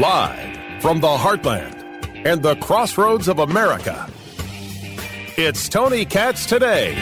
Live 0.00 0.80
from 0.80 0.98
the 1.02 1.08
heartland 1.08 2.24
and 2.24 2.42
the 2.42 2.56
crossroads 2.56 3.28
of 3.28 3.38
America, 3.38 4.10
it's 5.36 5.68
Tony 5.68 6.06
Katz 6.06 6.46
today. 6.46 6.94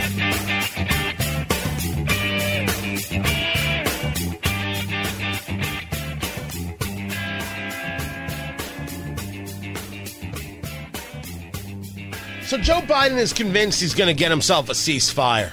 So 12.42 12.58
Joe 12.58 12.80
Biden 12.80 13.18
is 13.18 13.32
convinced 13.32 13.80
he's 13.80 13.94
going 13.94 14.08
to 14.08 14.14
get 14.14 14.32
himself 14.32 14.68
a 14.70 14.72
ceasefire. 14.72 15.52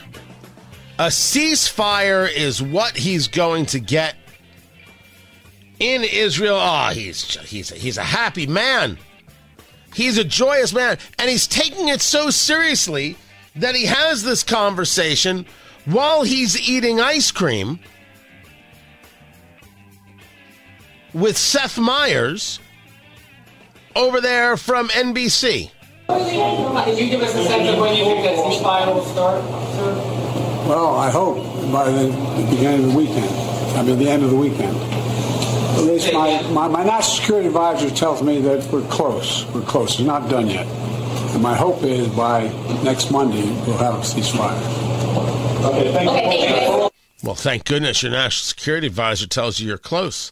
A 0.98 1.10
ceasefire 1.10 2.28
is 2.28 2.64
what 2.64 2.98
he's 2.98 3.28
going 3.28 3.68
to 3.68 3.80
get 3.80 4.16
in 5.80 6.04
Israel. 6.04 6.58
Oh, 6.60 6.90
he's 6.94 7.24
he's 7.48 7.70
he's 7.70 7.98
a 7.98 8.04
happy 8.04 8.48
man. 8.48 8.98
He's 9.94 10.18
a 10.18 10.24
joyous 10.24 10.74
man, 10.74 10.98
and 11.18 11.30
he's 11.30 11.48
taking 11.48 11.88
it 11.88 12.02
so 12.02 12.30
seriously 12.30 13.16
that 13.56 13.76
he 13.76 13.86
has 13.86 14.24
this 14.24 14.44
conversation 14.44 15.46
while 15.86 16.24
he's 16.24 16.70
eating 16.70 17.00
ice 17.00 17.32
cream 17.32 17.80
with 21.14 21.38
Seth 21.38 21.78
Meyers 21.78 22.60
over 23.96 24.20
there 24.20 24.58
from 24.58 24.90
NBC. 24.90 25.72
Can 26.08 26.98
you 26.98 27.10
give 27.10 27.22
us 27.22 27.34
a 27.34 27.44
sense 27.46 27.70
of 27.70 27.80
when 27.80 27.96
you 27.96 28.04
think 28.04 28.26
that 28.26 28.36
will 28.36 28.52
start, 29.06 29.42
sir? 29.76 29.96
Well, 30.68 30.96
I 30.96 31.10
hope 31.10 31.38
by 31.72 31.90
the 31.90 32.08
beginning 32.50 32.86
of 32.86 32.92
the 32.92 32.98
weekend. 32.98 33.30
I 33.78 33.84
mean, 33.84 33.98
the 33.98 34.10
end 34.10 34.24
of 34.24 34.30
the 34.30 34.36
weekend. 34.36 34.76
At 35.76 35.84
least 35.84 36.14
my, 36.14 36.42
my, 36.52 36.68
my 36.68 36.84
national 36.84 37.16
security 37.16 37.48
advisor 37.48 37.90
tells 37.90 38.22
me 38.24 38.42
that 38.42 38.72
we're 38.72 38.88
close. 38.88 39.46
We're 39.54 39.62
close. 39.62 39.96
It's 39.96 40.00
not 40.00 40.30
done 40.30 40.48
yet. 40.48 40.66
And 40.68 41.44
my 41.44 41.56
hope 41.56 41.84
is 41.84 42.08
by 42.08 42.48
next 42.84 43.12
Monday 43.12 43.44
we'll 43.66 43.78
have 43.78 43.96
a 43.96 44.00
ceasefire. 44.00 44.58
Okay, 45.66 45.92
thank 45.92 46.10
you. 46.10 46.90
Well, 47.24 47.36
thank 47.36 47.66
goodness 47.66 48.04
your 48.04 48.12
national 48.12 48.46
security 48.46 48.88
advisor 48.88 49.28
tells 49.28 49.60
you 49.60 49.68
you're 49.68 49.78
close. 49.78 50.32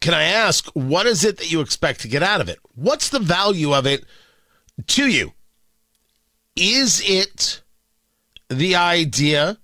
Can 0.00 0.14
I 0.14 0.24
ask, 0.24 0.66
what 0.74 1.06
is 1.06 1.24
it 1.24 1.38
that 1.38 1.50
you 1.50 1.60
expect 1.60 2.00
to 2.02 2.08
get 2.08 2.22
out 2.22 2.40
of 2.40 2.48
it? 2.48 2.58
What's 2.74 3.08
the 3.08 3.18
value 3.18 3.72
of 3.74 3.86
it 3.86 4.04
to 4.88 5.08
you? 5.08 5.32
Is 6.54 7.02
it 7.04 7.62
the 8.48 8.76
idea 8.76 9.58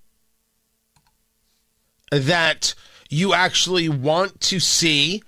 that 2.10 2.74
you 3.10 3.34
actually 3.34 3.88
want 3.88 4.40
to 4.40 4.60
see 4.60 5.22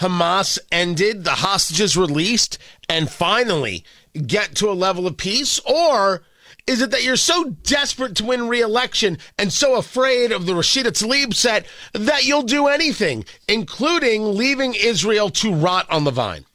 Hamas 0.00 0.58
ended, 0.72 1.24
the 1.24 1.30
hostages 1.30 1.96
released, 1.96 2.58
and 2.88 3.10
finally 3.10 3.84
get 4.26 4.54
to 4.56 4.70
a 4.70 4.72
level 4.72 5.06
of 5.06 5.16
peace? 5.16 5.58
Or 5.60 6.22
is 6.66 6.80
it 6.80 6.90
that 6.92 7.04
you're 7.04 7.16
so 7.16 7.50
desperate 7.62 8.16
to 8.16 8.24
win 8.24 8.48
re-election 8.48 9.18
and 9.38 9.52
so 9.52 9.76
afraid 9.76 10.32
of 10.32 10.46
the 10.46 10.54
Rashida 10.54 10.86
Tlaib 10.86 11.34
set 11.34 11.66
that 11.92 12.24
you'll 12.24 12.42
do 12.42 12.68
anything, 12.68 13.24
including 13.46 14.34
leaving 14.34 14.74
Israel 14.74 15.28
to 15.30 15.52
rot 15.54 15.90
on 15.90 16.04
the 16.04 16.10
vine? 16.10 16.46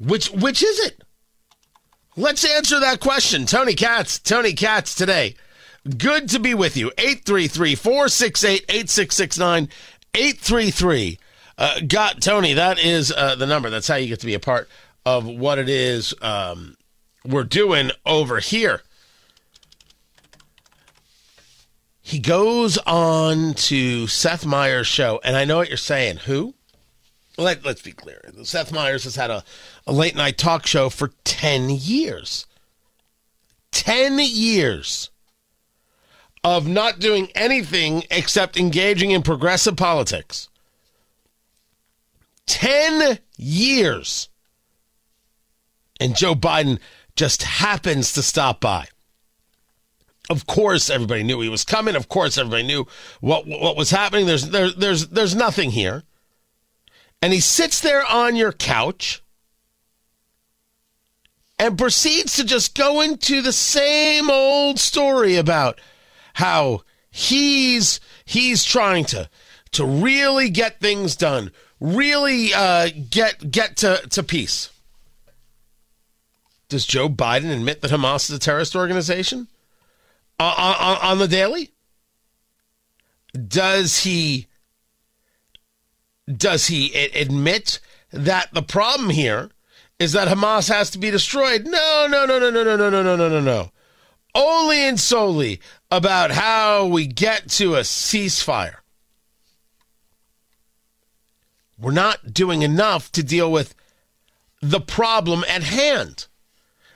Which 0.00 0.30
which 0.30 0.62
is 0.62 0.78
it? 0.80 1.02
Let's 2.16 2.44
answer 2.44 2.78
that 2.78 3.00
question. 3.00 3.44
Tony 3.44 3.74
Katz, 3.74 4.18
Tony 4.20 4.52
Katz 4.52 4.94
today. 4.94 5.34
Good 5.98 6.28
to 6.30 6.38
be 6.38 6.54
with 6.54 6.76
you. 6.76 6.92
833 6.96 7.74
468 7.74 8.64
8669 8.68 9.68
833. 10.14 11.18
Uh, 11.58 11.80
got 11.86 12.22
Tony. 12.22 12.54
That 12.54 12.78
is 12.78 13.12
uh, 13.12 13.34
the 13.34 13.46
number. 13.46 13.68
That's 13.68 13.88
how 13.88 13.96
you 13.96 14.08
get 14.08 14.20
to 14.20 14.26
be 14.26 14.34
a 14.34 14.40
part 14.40 14.68
of 15.04 15.26
what 15.26 15.58
it 15.58 15.68
is 15.68 16.14
um, 16.22 16.76
we're 17.24 17.44
doing 17.44 17.90
over 18.06 18.38
here. 18.38 18.82
He 22.00 22.18
goes 22.18 22.78
on 22.78 23.54
to 23.54 24.06
Seth 24.06 24.44
Meyers' 24.44 24.86
show, 24.86 25.20
and 25.24 25.36
I 25.36 25.44
know 25.44 25.56
what 25.56 25.68
you're 25.68 25.76
saying. 25.76 26.18
Who? 26.18 26.54
Let, 27.36 27.64
let's 27.64 27.82
be 27.82 27.92
clear. 27.92 28.20
Seth 28.44 28.72
Meyers 28.72 29.04
has 29.04 29.16
had 29.16 29.30
a, 29.30 29.42
a 29.86 29.92
late 29.92 30.14
night 30.14 30.38
talk 30.38 30.66
show 30.66 30.88
for 30.88 31.12
10 31.24 31.70
years. 31.70 32.46
10 33.72 34.18
years 34.18 35.10
of 36.42 36.68
not 36.68 36.98
doing 36.98 37.28
anything 37.34 38.04
except 38.10 38.56
engaging 38.56 39.10
in 39.10 39.22
progressive 39.22 39.76
politics. 39.76 40.48
10 42.46 43.18
years. 43.36 44.28
And 46.00 46.16
Joe 46.16 46.34
Biden 46.34 46.78
just 47.16 47.42
happens 47.42 48.12
to 48.12 48.22
stop 48.22 48.60
by. 48.60 48.88
Of 50.30 50.46
course, 50.46 50.88
everybody 50.88 51.22
knew 51.22 51.40
he 51.40 51.48
was 51.48 51.64
coming. 51.64 51.96
Of 51.96 52.08
course, 52.08 52.38
everybody 52.38 52.62
knew 52.62 52.86
what 53.20 53.46
what 53.46 53.76
was 53.76 53.90
happening. 53.90 54.26
There's 54.26 54.48
there, 54.48 54.70
there's 54.70 55.08
there's 55.08 55.34
nothing 55.34 55.70
here. 55.70 56.02
And 57.20 57.32
he 57.32 57.40
sits 57.40 57.80
there 57.80 58.04
on 58.06 58.34
your 58.34 58.52
couch 58.52 59.22
and 61.58 61.78
proceeds 61.78 62.36
to 62.36 62.44
just 62.44 62.76
go 62.76 63.00
into 63.00 63.42
the 63.42 63.52
same 63.52 64.30
old 64.30 64.78
story 64.78 65.36
about 65.36 65.80
how 66.34 66.82
he's 67.10 68.00
he's 68.24 68.64
trying 68.64 69.04
to 69.04 69.28
to 69.72 69.84
really 69.84 70.50
get 70.50 70.80
things 70.80 71.16
done, 71.16 71.50
really 71.80 72.52
uh, 72.54 72.90
get 73.10 73.50
get 73.50 73.76
to, 73.78 73.96
to 74.10 74.22
peace. 74.22 74.70
Does 76.68 76.86
Joe 76.86 77.08
Biden 77.08 77.52
admit 77.52 77.82
that 77.82 77.90
Hamas 77.90 78.30
is 78.30 78.36
a 78.36 78.38
terrorist 78.38 78.74
organization 78.74 79.48
uh, 80.40 80.54
on, 80.56 80.96
on 80.96 81.18
the 81.18 81.28
daily? 81.28 81.70
Does 83.32 84.00
he 84.00 84.46
does 86.26 86.68
he 86.68 86.92
admit 87.14 87.80
that 88.12 88.52
the 88.52 88.62
problem 88.62 89.10
here 89.10 89.50
is 89.98 90.12
that 90.12 90.28
Hamas 90.28 90.68
has 90.68 90.90
to 90.90 90.98
be 90.98 91.10
destroyed? 91.10 91.66
No, 91.66 92.06
no, 92.08 92.26
no, 92.26 92.38
no, 92.38 92.50
no, 92.50 92.62
no, 92.64 92.76
no, 92.76 92.90
no, 92.90 93.02
no, 93.02 93.16
no, 93.16 93.28
no, 93.28 93.40
no. 93.40 93.70
Only 94.34 94.78
and 94.80 94.98
solely 94.98 95.60
about 95.90 96.32
how 96.32 96.86
we 96.86 97.06
get 97.06 97.48
to 97.50 97.76
a 97.76 97.80
ceasefire. 97.80 98.76
We're 101.78 101.92
not 101.92 102.32
doing 102.32 102.62
enough 102.62 103.12
to 103.12 103.22
deal 103.22 103.50
with 103.50 103.74
the 104.60 104.80
problem 104.80 105.44
at 105.48 105.62
hand. 105.62 106.26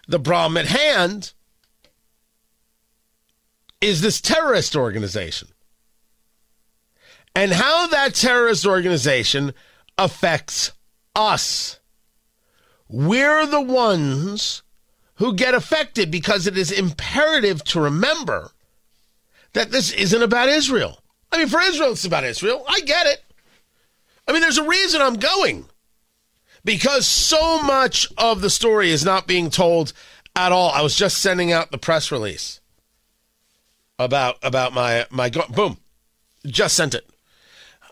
The 0.09 0.19
problem 0.19 0.57
at 0.57 0.67
hand 0.67 1.33
is 3.81 4.01
this 4.01 4.21
terrorist 4.21 4.75
organization 4.75 5.49
and 7.35 7.53
how 7.53 7.87
that 7.89 8.15
terrorist 8.15 8.67
organization 8.67 9.55
affects 9.97 10.73
us. 11.15 11.78
We're 12.89 13.47
the 13.47 13.61
ones 13.61 14.63
who 15.17 15.35
get 15.35 15.55
affected 15.55 16.11
because 16.11 16.47
it 16.47 16.57
is 16.57 16.71
imperative 16.71 17.63
to 17.65 17.81
remember 17.81 18.51
that 19.53 19.71
this 19.71 19.93
isn't 19.93 20.23
about 20.23 20.49
Israel. 20.49 21.01
I 21.31 21.39
mean, 21.39 21.49
for 21.49 21.61
Israel, 21.61 21.93
it's 21.93 22.05
about 22.05 22.25
Israel. 22.25 22.65
I 22.69 22.81
get 22.81 23.07
it. 23.07 23.23
I 24.27 24.33
mean, 24.33 24.41
there's 24.41 24.59
a 24.59 24.67
reason 24.67 25.03
I'm 25.03 25.17
going 25.17 25.67
because 26.65 27.07
so 27.07 27.63
much 27.63 28.09
of 28.17 28.41
the 28.41 28.51
story 28.51 28.91
is 28.91 29.05
not 29.05 29.27
being 29.27 29.51
told 29.51 29.93
at 30.37 30.53
all. 30.53 30.71
I 30.71 30.83
was 30.83 30.95
just 30.95 31.19
sending 31.19 31.53
out 31.53 31.71
the 31.71 31.79
press 31.79 32.13
release 32.13 32.61
about 33.99 34.37
about 34.43 34.73
my 34.73 35.07
my 35.11 35.29
go- 35.29 35.47
boom, 35.49 35.79
just 36.47 36.77
sent 36.77 36.95
it 36.95 37.09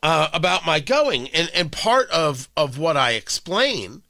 uh, 0.02 0.28
about 0.32 0.64
my 0.64 0.78
going, 0.78 1.28
and 1.28 1.50
and 1.54 1.72
part 1.72 2.08
of 2.10 2.48
of 2.56 2.78
what 2.78 2.96
I 2.96 3.12
explain 3.12 4.02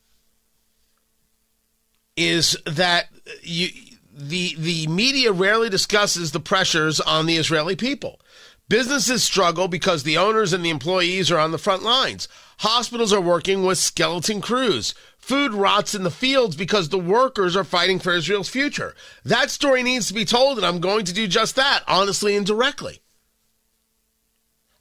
is 2.16 2.56
that 2.64 3.08
you 3.42 3.68
the 4.12 4.54
the 4.58 4.86
media 4.86 5.32
rarely 5.32 5.68
discusses 5.68 6.32
the 6.32 6.40
pressures 6.40 7.00
on 7.00 7.26
the 7.26 7.36
Israeli 7.36 7.76
people. 7.76 8.20
Businesses 8.68 9.22
struggle 9.22 9.68
because 9.68 10.02
the 10.02 10.18
owners 10.18 10.52
and 10.52 10.64
the 10.64 10.70
employees 10.70 11.30
are 11.30 11.38
on 11.38 11.52
the 11.52 11.58
front 11.58 11.82
lines. 11.82 12.26
Hospitals 12.58 13.12
are 13.12 13.20
working 13.20 13.62
with 13.62 13.78
skeleton 13.78 14.40
crews. 14.40 14.94
Food 15.18 15.52
rots 15.52 15.94
in 15.94 16.02
the 16.02 16.10
fields 16.10 16.56
because 16.56 16.88
the 16.88 16.98
workers 16.98 17.54
are 17.54 17.64
fighting 17.64 17.98
for 17.98 18.12
Israel's 18.12 18.48
future. 18.48 18.94
That 19.24 19.50
story 19.50 19.82
needs 19.82 20.08
to 20.08 20.14
be 20.14 20.24
told, 20.24 20.56
and 20.56 20.66
I'm 20.66 20.80
going 20.80 21.04
to 21.04 21.12
do 21.12 21.28
just 21.28 21.54
that, 21.56 21.82
honestly 21.86 22.36
and 22.36 22.46
directly. 22.46 23.02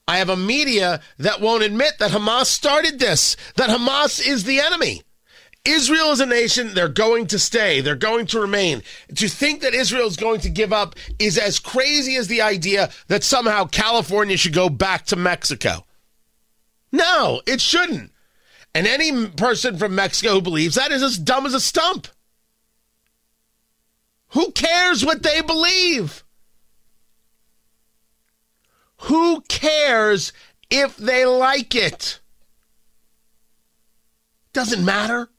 I 0.07 0.17
have 0.17 0.29
a 0.29 0.37
media 0.37 1.01
that 1.17 1.41
won't 1.41 1.63
admit 1.63 1.97
that 1.99 2.11
Hamas 2.11 2.45
started 2.45 2.99
this, 2.99 3.35
that 3.55 3.69
Hamas 3.69 4.25
is 4.25 4.43
the 4.43 4.59
enemy. 4.59 5.01
Israel 5.65 6.11
is 6.11 6.19
a 6.19 6.25
nation, 6.25 6.73
they're 6.73 6.87
going 6.87 7.27
to 7.27 7.39
stay, 7.39 7.81
they're 7.81 7.95
going 7.95 8.27
to 8.27 8.39
remain. 8.39 8.83
To 9.15 9.27
think 9.27 9.61
that 9.61 9.73
Israel 9.73 10.07
is 10.07 10.15
going 10.15 10.39
to 10.41 10.49
give 10.49 10.71
up 10.71 10.95
is 11.19 11.37
as 11.37 11.59
crazy 11.59 12.15
as 12.15 12.27
the 12.27 12.41
idea 12.41 12.91
that 13.07 13.23
somehow 13.23 13.65
California 13.65 14.37
should 14.37 14.53
go 14.53 14.69
back 14.69 15.05
to 15.07 15.15
Mexico. 15.15 15.85
No, 16.91 17.41
it 17.47 17.59
shouldn't. 17.61 18.11
And 18.73 18.87
any 18.87 19.27
person 19.27 19.77
from 19.77 19.95
Mexico 19.95 20.33
who 20.33 20.41
believes 20.41 20.75
that 20.75 20.91
is 20.91 21.01
as 21.01 21.17
dumb 21.17 21.45
as 21.45 21.53
a 21.53 21.59
stump. 21.59 22.07
Who 24.29 24.51
cares 24.51 25.05
what 25.05 25.23
they 25.23 25.41
believe? 25.41 26.23
Who 29.03 29.41
cares 29.41 30.31
if 30.69 30.97
they 30.97 31.25
like 31.25 31.73
it? 31.73 32.19
Doesn't 34.53 34.83
matter. 34.83 35.29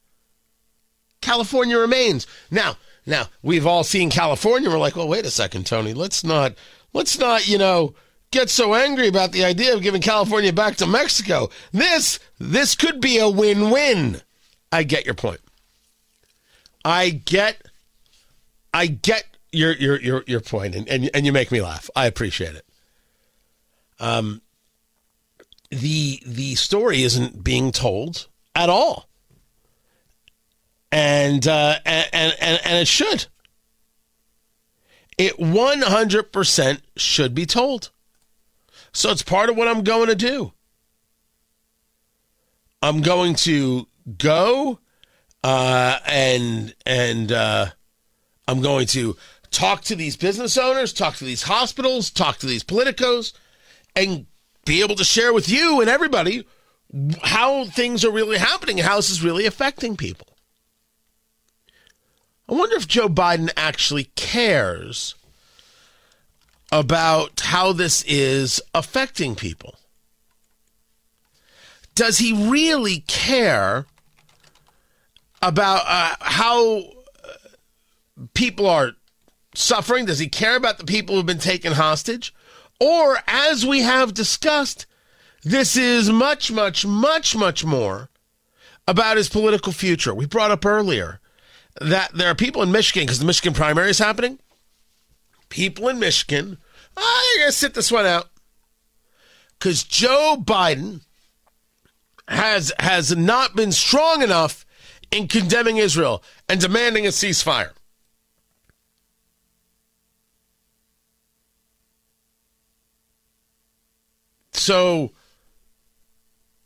California 1.26 1.76
remains. 1.76 2.24
Now, 2.52 2.76
now 3.04 3.26
we've 3.42 3.66
all 3.66 3.82
seen 3.82 4.10
California. 4.10 4.70
We're 4.70 4.78
like, 4.78 4.94
well, 4.94 5.08
wait 5.08 5.26
a 5.26 5.30
second, 5.30 5.66
Tony. 5.66 5.92
Let's 5.92 6.22
not, 6.22 6.54
let's 6.92 7.18
not, 7.18 7.48
you 7.48 7.58
know, 7.58 7.94
get 8.30 8.48
so 8.48 8.74
angry 8.74 9.08
about 9.08 9.32
the 9.32 9.44
idea 9.44 9.74
of 9.74 9.82
giving 9.82 10.00
California 10.00 10.52
back 10.52 10.76
to 10.76 10.86
Mexico. 10.86 11.50
This, 11.72 12.20
this 12.38 12.76
could 12.76 13.00
be 13.00 13.18
a 13.18 13.28
win-win. 13.28 14.22
I 14.70 14.84
get 14.84 15.04
your 15.04 15.14
point. 15.14 15.40
I 16.84 17.10
get, 17.10 17.60
I 18.72 18.86
get 18.86 19.24
your 19.50 19.72
your 19.72 20.00
your 20.00 20.22
your 20.26 20.40
point, 20.40 20.74
and 20.76 20.88
and, 20.88 21.10
and 21.12 21.26
you 21.26 21.32
make 21.32 21.50
me 21.50 21.60
laugh. 21.60 21.88
I 21.96 22.06
appreciate 22.06 22.54
it. 22.54 22.64
Um, 23.98 24.42
the 25.70 26.20
the 26.24 26.54
story 26.54 27.02
isn't 27.02 27.42
being 27.42 27.72
told 27.72 28.28
at 28.54 28.68
all 28.68 29.08
and 30.96 31.46
uh, 31.46 31.78
and, 31.84 32.34
and 32.40 32.60
and 32.64 32.78
it 32.78 32.88
should. 32.88 33.26
It 35.18 35.36
100% 35.38 36.80
should 36.96 37.34
be 37.34 37.44
told. 37.44 37.90
So 38.92 39.10
it's 39.10 39.22
part 39.22 39.50
of 39.50 39.56
what 39.56 39.68
I'm 39.68 39.84
going 39.84 40.08
to 40.08 40.14
do. 40.14 40.52
I'm 42.82 43.02
going 43.02 43.34
to 43.36 43.88
go 44.16 44.78
uh, 45.44 45.98
and 46.06 46.74
and 46.86 47.30
uh, 47.30 47.66
I'm 48.48 48.62
going 48.62 48.86
to 48.88 49.18
talk 49.50 49.82
to 49.82 49.96
these 49.96 50.16
business 50.16 50.56
owners, 50.56 50.94
talk 50.94 51.16
to 51.16 51.24
these 51.24 51.42
hospitals, 51.42 52.10
talk 52.10 52.38
to 52.38 52.46
these 52.46 52.64
politicos, 52.64 53.34
and 53.94 54.24
be 54.64 54.80
able 54.80 54.94
to 54.96 55.04
share 55.04 55.34
with 55.34 55.48
you 55.50 55.82
and 55.82 55.90
everybody 55.90 56.46
how 57.22 57.66
things 57.66 58.02
are 58.02 58.10
really 58.10 58.38
happening 58.38 58.78
how 58.78 58.96
this 58.96 59.10
is 59.10 59.22
really 59.22 59.44
affecting 59.44 59.94
people. 59.94 60.35
I 62.48 62.54
wonder 62.54 62.76
if 62.76 62.86
Joe 62.86 63.08
Biden 63.08 63.50
actually 63.56 64.04
cares 64.14 65.14
about 66.70 67.40
how 67.40 67.72
this 67.72 68.04
is 68.06 68.60
affecting 68.74 69.34
people. 69.34 69.76
Does 71.94 72.18
he 72.18 72.48
really 72.50 73.00
care 73.08 73.86
about 75.42 75.82
uh, 75.86 76.16
how 76.20 76.78
uh, 76.78 77.32
people 78.34 78.66
are 78.66 78.92
suffering? 79.54 80.04
Does 80.04 80.18
he 80.18 80.28
care 80.28 80.56
about 80.56 80.78
the 80.78 80.84
people 80.84 81.16
who've 81.16 81.26
been 81.26 81.38
taken 81.38 81.72
hostage? 81.72 82.34
Or, 82.78 83.18
as 83.26 83.64
we 83.64 83.80
have 83.80 84.12
discussed, 84.12 84.86
this 85.42 85.76
is 85.76 86.10
much, 86.10 86.52
much, 86.52 86.84
much, 86.84 87.34
much 87.34 87.64
more 87.64 88.10
about 88.86 89.16
his 89.16 89.28
political 89.28 89.72
future. 89.72 90.14
We 90.14 90.26
brought 90.26 90.50
up 90.50 90.66
earlier 90.66 91.20
that 91.80 92.12
there 92.14 92.30
are 92.30 92.34
people 92.34 92.62
in 92.62 92.72
Michigan, 92.72 93.06
because 93.06 93.18
the 93.18 93.24
Michigan 93.24 93.54
primary 93.54 93.90
is 93.90 93.98
happening. 93.98 94.38
People 95.48 95.88
in 95.88 95.98
Michigan, 95.98 96.58
oh, 96.96 97.32
you're 97.34 97.42
going 97.44 97.52
to 97.52 97.56
sit 97.56 97.74
this 97.74 97.92
one 97.92 98.06
out. 98.06 98.30
Because 99.58 99.84
Joe 99.84 100.36
Biden 100.38 101.02
has 102.28 102.72
has 102.80 103.16
not 103.16 103.54
been 103.54 103.72
strong 103.72 104.22
enough 104.22 104.66
in 105.10 105.28
condemning 105.28 105.76
Israel 105.76 106.22
and 106.48 106.60
demanding 106.60 107.06
a 107.06 107.10
ceasefire. 107.10 107.70
So, 114.52 115.12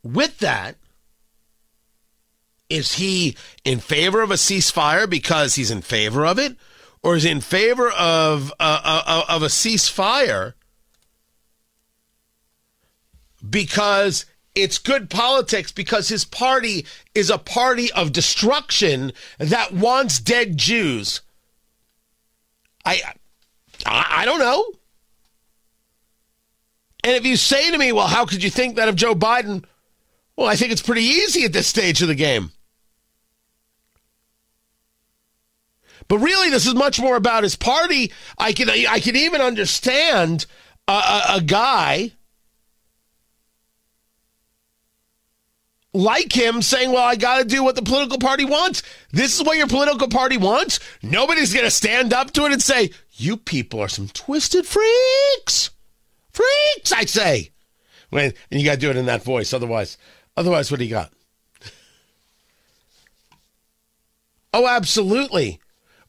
with 0.01 0.39
that, 0.39 0.77
is 2.71 2.93
he 2.93 3.35
in 3.63 3.79
favor 3.79 4.21
of 4.21 4.31
a 4.31 4.35
ceasefire 4.35 5.09
because 5.09 5.55
he's 5.55 5.71
in 5.71 5.81
favor 5.81 6.25
of 6.25 6.39
it, 6.39 6.55
or 7.03 7.15
is 7.15 7.23
he 7.23 7.29
in 7.29 7.41
favor 7.41 7.89
of 7.89 8.51
uh, 8.59 8.81
uh, 8.83 9.03
uh, 9.05 9.23
of 9.29 9.43
a 9.43 9.47
ceasefire 9.47 10.53
because 13.47 14.25
it's 14.53 14.77
good 14.77 15.09
politics 15.09 15.71
because 15.71 16.09
his 16.09 16.25
party 16.25 16.85
is 17.15 17.29
a 17.29 17.37
party 17.37 17.91
of 17.93 18.11
destruction 18.11 19.11
that 19.37 19.73
wants 19.73 20.19
dead 20.19 20.57
Jews? 20.57 21.21
I 22.85 23.01
I, 23.85 24.07
I 24.09 24.25
don't 24.25 24.39
know. 24.39 24.65
And 27.03 27.15
if 27.15 27.25
you 27.25 27.35
say 27.35 27.71
to 27.71 27.77
me, 27.77 27.91
well, 27.91 28.07
how 28.07 28.25
could 28.25 28.43
you 28.43 28.51
think 28.51 28.75
that 28.75 28.87
of 28.87 28.95
Joe 28.95 29.15
Biden? 29.15 29.65
Well, 30.35 30.47
I 30.47 30.55
think 30.55 30.71
it's 30.71 30.81
pretty 30.81 31.01
easy 31.01 31.43
at 31.45 31.53
this 31.53 31.67
stage 31.67 32.01
of 32.01 32.07
the 32.07 32.15
game. 32.15 32.51
But 36.07 36.19
really, 36.19 36.49
this 36.49 36.65
is 36.65 36.75
much 36.75 36.99
more 36.99 37.15
about 37.15 37.43
his 37.43 37.55
party. 37.55 38.11
I 38.37 38.53
can 38.53 38.69
I 38.69 38.99
can 38.99 39.15
even 39.15 39.41
understand 39.41 40.45
a, 40.87 40.91
a, 40.91 41.23
a 41.35 41.41
guy 41.41 42.11
like 45.93 46.33
him 46.33 46.61
saying, 46.61 46.91
"Well, 46.91 47.03
I 47.03 47.15
got 47.15 47.39
to 47.39 47.45
do 47.45 47.63
what 47.63 47.75
the 47.75 47.81
political 47.81 48.17
party 48.17 48.45
wants. 48.45 48.83
This 49.11 49.39
is 49.39 49.45
what 49.45 49.57
your 49.57 49.67
political 49.67 50.07
party 50.07 50.37
wants." 50.37 50.79
Nobody's 51.01 51.53
going 51.53 51.65
to 51.65 51.71
stand 51.71 52.13
up 52.13 52.31
to 52.31 52.45
it 52.45 52.53
and 52.53 52.61
say, 52.61 52.91
"You 53.13 53.37
people 53.37 53.79
are 53.79 53.89
some 53.89 54.07
twisted 54.07 54.65
freaks." 54.65 55.71
Freaks, 56.31 56.91
I 56.93 57.05
say. 57.05 57.51
When 58.09 58.33
and 58.49 58.59
you 58.59 58.65
got 58.65 58.75
to 58.75 58.79
do 58.79 58.89
it 58.89 58.97
in 58.97 59.05
that 59.05 59.23
voice, 59.23 59.53
otherwise, 59.53 59.97
otherwise, 60.35 60.71
what 60.71 60.79
do 60.79 60.85
you 60.85 60.91
got? 60.91 61.11
Oh, 64.53 64.67
absolutely 64.67 65.60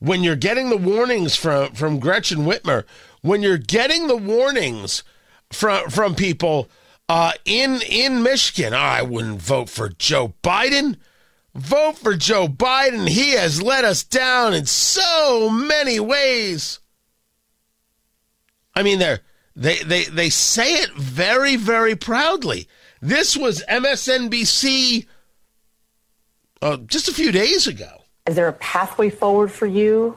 when 0.03 0.25
you're 0.25 0.35
getting 0.35 0.69
the 0.69 0.77
warnings 0.77 1.37
from 1.37 1.73
from 1.75 2.01
Gretchen 2.01 2.39
Whitmer, 2.39 2.85
when 3.21 3.41
you're 3.41 3.57
getting 3.57 4.09
the 4.09 4.17
warnings 4.17 5.05
from 5.53 5.89
from 5.91 6.17
people 6.17 6.69
uh, 7.09 7.33
in 7.45 7.81
in 7.83 8.23
Michigan, 8.25 8.75
I 8.75 9.03
wouldn't 9.03 9.41
vote 9.41 9.71
for 9.71 9.91
Joe 9.91 10.35
Biden. 10.43 10.97
Vote 11.55 11.99
for 11.99 12.17
Joe 12.17 12.49
Biden. 12.49 13.09
He 13.09 13.33
has 13.33 13.63
let 13.63 13.85
us 13.85 14.03
down 14.03 14.55
in 14.55 14.67
so 14.67 15.49
many 15.49 16.01
ways. 16.01 16.81
I 18.75 18.83
mean, 18.83 18.99
they 18.99 19.19
they 19.55 19.77
they 19.85 20.05
they 20.07 20.31
say 20.31 20.75
it 20.75 20.91
very 20.95 21.55
very 21.55 21.95
proudly. 21.95 22.67
This 23.01 23.37
was 23.37 23.63
MSNBC 23.69 25.07
uh, 26.61 26.79
just 26.79 27.07
a 27.07 27.15
few 27.15 27.31
days 27.31 27.69
ago. 27.69 28.02
Is 28.27 28.37
there 28.37 28.47
a 28.47 28.53
pathway 28.53 29.11
forward 29.11 29.51
for 29.51 29.67
you 29.67 30.17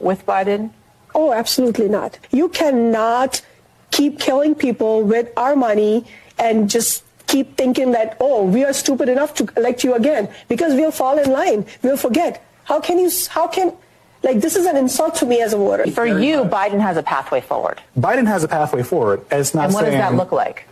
with 0.00 0.24
Biden? 0.24 0.70
Oh, 1.14 1.34
absolutely 1.34 1.90
not. 1.90 2.18
You 2.30 2.48
cannot 2.48 3.42
keep 3.90 4.18
killing 4.18 4.54
people 4.54 5.02
with 5.02 5.30
our 5.36 5.54
money 5.54 6.06
and 6.38 6.70
just 6.70 7.04
keep 7.26 7.58
thinking 7.58 7.92
that, 7.92 8.16
oh, 8.18 8.44
we 8.44 8.64
are 8.64 8.72
stupid 8.72 9.10
enough 9.10 9.34
to 9.34 9.48
elect 9.58 9.84
you 9.84 9.92
again 9.92 10.30
because 10.48 10.72
we'll 10.72 10.90
fall 10.90 11.18
in 11.18 11.30
line. 11.30 11.66
We'll 11.82 11.98
forget. 11.98 12.42
How 12.64 12.80
can 12.80 12.98
you, 12.98 13.10
how 13.28 13.46
can, 13.46 13.74
like, 14.22 14.40
this 14.40 14.56
is 14.56 14.64
an 14.64 14.78
insult 14.78 15.16
to 15.16 15.26
me 15.26 15.42
as 15.42 15.52
a 15.52 15.58
voter. 15.58 15.90
For 15.90 16.06
you, 16.06 16.44
Biden 16.44 16.80
has 16.80 16.96
a 16.96 17.02
pathway 17.02 17.42
forward. 17.42 17.78
Biden 17.98 18.26
has 18.26 18.42
a 18.42 18.48
pathway 18.48 18.82
forward. 18.82 19.22
It's 19.30 19.52
not 19.52 19.66
and 19.66 19.74
what 19.74 19.84
saying, 19.84 19.98
does 19.98 20.10
that 20.12 20.16
look 20.16 20.32
like? 20.32 20.66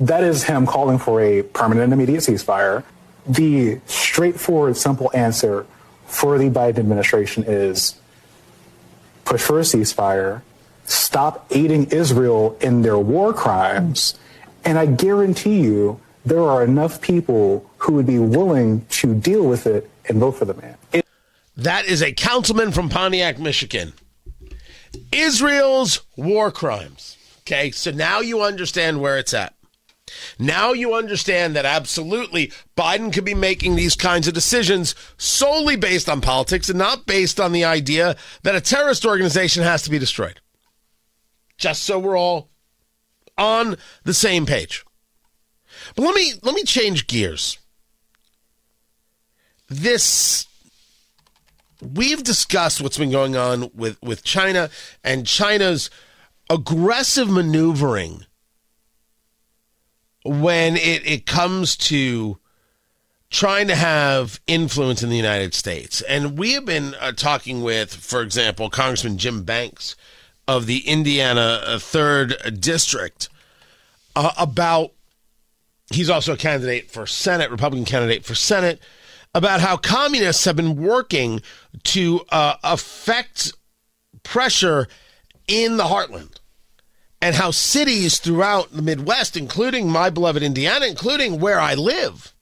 That 0.00 0.24
is 0.24 0.42
him 0.42 0.66
calling 0.66 0.98
for 0.98 1.20
a 1.20 1.44
permanent 1.44 1.84
and 1.84 1.92
immediate 1.92 2.22
ceasefire. 2.22 2.82
The 3.28 3.78
straightforward, 3.86 4.76
simple 4.76 5.12
answer 5.14 5.64
for 6.08 6.38
the 6.38 6.50
Biden 6.50 6.78
administration 6.78 7.44
is 7.46 7.94
push 9.24 9.42
for 9.42 9.58
a 9.58 9.62
ceasefire, 9.62 10.42
stop 10.86 11.46
aiding 11.50 11.86
Israel 11.90 12.56
in 12.60 12.82
their 12.82 12.98
war 12.98 13.32
crimes, 13.32 14.18
and 14.64 14.78
I 14.78 14.86
guarantee 14.86 15.60
you 15.60 16.00
there 16.24 16.42
are 16.42 16.64
enough 16.64 17.00
people 17.00 17.70
who 17.78 17.92
would 17.92 18.06
be 18.06 18.18
willing 18.18 18.86
to 18.90 19.14
deal 19.14 19.44
with 19.44 19.66
it 19.66 19.88
and 20.06 20.18
vote 20.18 20.32
for 20.32 20.46
the 20.46 20.54
man. 20.54 20.76
It- 20.92 21.06
that 21.56 21.84
is 21.84 22.02
a 22.02 22.12
councilman 22.12 22.72
from 22.72 22.88
Pontiac, 22.88 23.38
Michigan. 23.38 23.92
Israel's 25.12 26.00
war 26.16 26.50
crimes. 26.50 27.16
Okay, 27.40 27.70
so 27.70 27.90
now 27.90 28.20
you 28.20 28.42
understand 28.42 29.00
where 29.00 29.18
it's 29.18 29.34
at. 29.34 29.54
Now 30.38 30.72
you 30.72 30.94
understand 30.94 31.56
that 31.56 31.64
absolutely 31.64 32.52
Biden 32.76 33.12
could 33.12 33.24
be 33.24 33.34
making 33.34 33.76
these 33.76 33.94
kinds 33.94 34.28
of 34.28 34.34
decisions 34.34 34.94
solely 35.16 35.76
based 35.76 36.08
on 36.08 36.20
politics 36.20 36.68
and 36.68 36.78
not 36.78 37.06
based 37.06 37.40
on 37.40 37.52
the 37.52 37.64
idea 37.64 38.16
that 38.42 38.54
a 38.54 38.60
terrorist 38.60 39.04
organization 39.04 39.62
has 39.62 39.82
to 39.82 39.90
be 39.90 39.98
destroyed. 39.98 40.40
Just 41.56 41.82
so 41.82 41.98
we're 41.98 42.18
all 42.18 42.50
on 43.36 43.76
the 44.04 44.14
same 44.14 44.46
page. 44.46 44.84
But 45.94 46.02
let 46.02 46.14
me 46.14 46.32
let 46.42 46.54
me 46.54 46.64
change 46.64 47.06
gears. 47.06 47.58
This 49.68 50.46
we've 51.80 52.22
discussed 52.22 52.80
what's 52.80 52.98
been 52.98 53.10
going 53.10 53.36
on 53.36 53.70
with, 53.74 54.00
with 54.02 54.24
China 54.24 54.70
and 55.04 55.26
China's 55.26 55.90
aggressive 56.50 57.28
maneuvering 57.28 58.24
when 60.28 60.76
it, 60.76 61.06
it 61.06 61.26
comes 61.26 61.76
to 61.76 62.38
trying 63.30 63.68
to 63.68 63.74
have 63.74 64.40
influence 64.46 65.02
in 65.02 65.10
the 65.10 65.16
United 65.16 65.54
States. 65.54 66.02
And 66.02 66.38
we 66.38 66.52
have 66.52 66.64
been 66.64 66.94
uh, 67.00 67.12
talking 67.12 67.62
with, 67.62 67.94
for 67.94 68.22
example, 68.22 68.70
Congressman 68.70 69.18
Jim 69.18 69.42
Banks 69.42 69.96
of 70.46 70.66
the 70.66 70.86
Indiana 70.88 71.60
3rd 71.66 72.46
uh, 72.46 72.50
District 72.50 73.28
uh, 74.16 74.32
about, 74.38 74.92
he's 75.92 76.10
also 76.10 76.32
a 76.32 76.36
candidate 76.36 76.90
for 76.90 77.06
Senate, 77.06 77.50
Republican 77.50 77.84
candidate 77.84 78.24
for 78.24 78.34
Senate, 78.34 78.80
about 79.34 79.60
how 79.60 79.76
communists 79.76 80.44
have 80.46 80.56
been 80.56 80.76
working 80.76 81.42
to 81.84 82.22
uh, 82.30 82.54
affect 82.64 83.52
pressure 84.22 84.88
in 85.46 85.76
the 85.76 85.84
heartland 85.84 86.38
and 87.20 87.34
how 87.34 87.50
cities 87.50 88.18
throughout 88.18 88.72
the 88.72 88.82
Midwest, 88.82 89.36
including 89.36 89.90
my 89.90 90.10
beloved 90.10 90.42
Indiana, 90.42 90.86
including 90.86 91.40
where 91.40 91.58
I 91.60 91.74
live, 91.74 92.34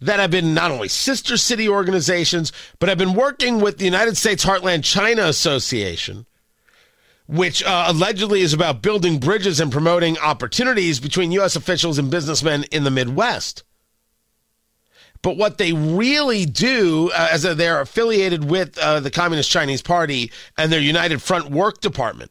that 0.00 0.20
have 0.20 0.30
been 0.30 0.54
not 0.54 0.70
only 0.70 0.88
sister 0.88 1.36
city 1.36 1.68
organizations, 1.68 2.52
but 2.78 2.88
have 2.88 2.98
been 2.98 3.14
working 3.14 3.60
with 3.60 3.78
the 3.78 3.84
United 3.84 4.16
States 4.16 4.44
Heartland 4.44 4.84
China 4.84 5.24
Association, 5.24 6.26
which 7.26 7.62
uh, 7.64 7.86
allegedly 7.88 8.42
is 8.42 8.52
about 8.52 8.82
building 8.82 9.18
bridges 9.18 9.58
and 9.60 9.72
promoting 9.72 10.18
opportunities 10.18 11.00
between 11.00 11.32
U.S. 11.32 11.56
officials 11.56 11.98
and 11.98 12.10
businessmen 12.10 12.64
in 12.70 12.84
the 12.84 12.90
Midwest. 12.90 13.64
But 15.20 15.36
what 15.36 15.58
they 15.58 15.72
really 15.72 16.46
do, 16.46 17.10
uh, 17.12 17.30
as 17.32 17.42
they're 17.42 17.80
affiliated 17.80 18.48
with 18.48 18.78
uh, 18.78 19.00
the 19.00 19.10
Communist 19.10 19.50
Chinese 19.50 19.82
Party 19.82 20.30
and 20.56 20.70
their 20.70 20.80
United 20.80 21.20
Front 21.20 21.50
Work 21.50 21.80
Department, 21.80 22.30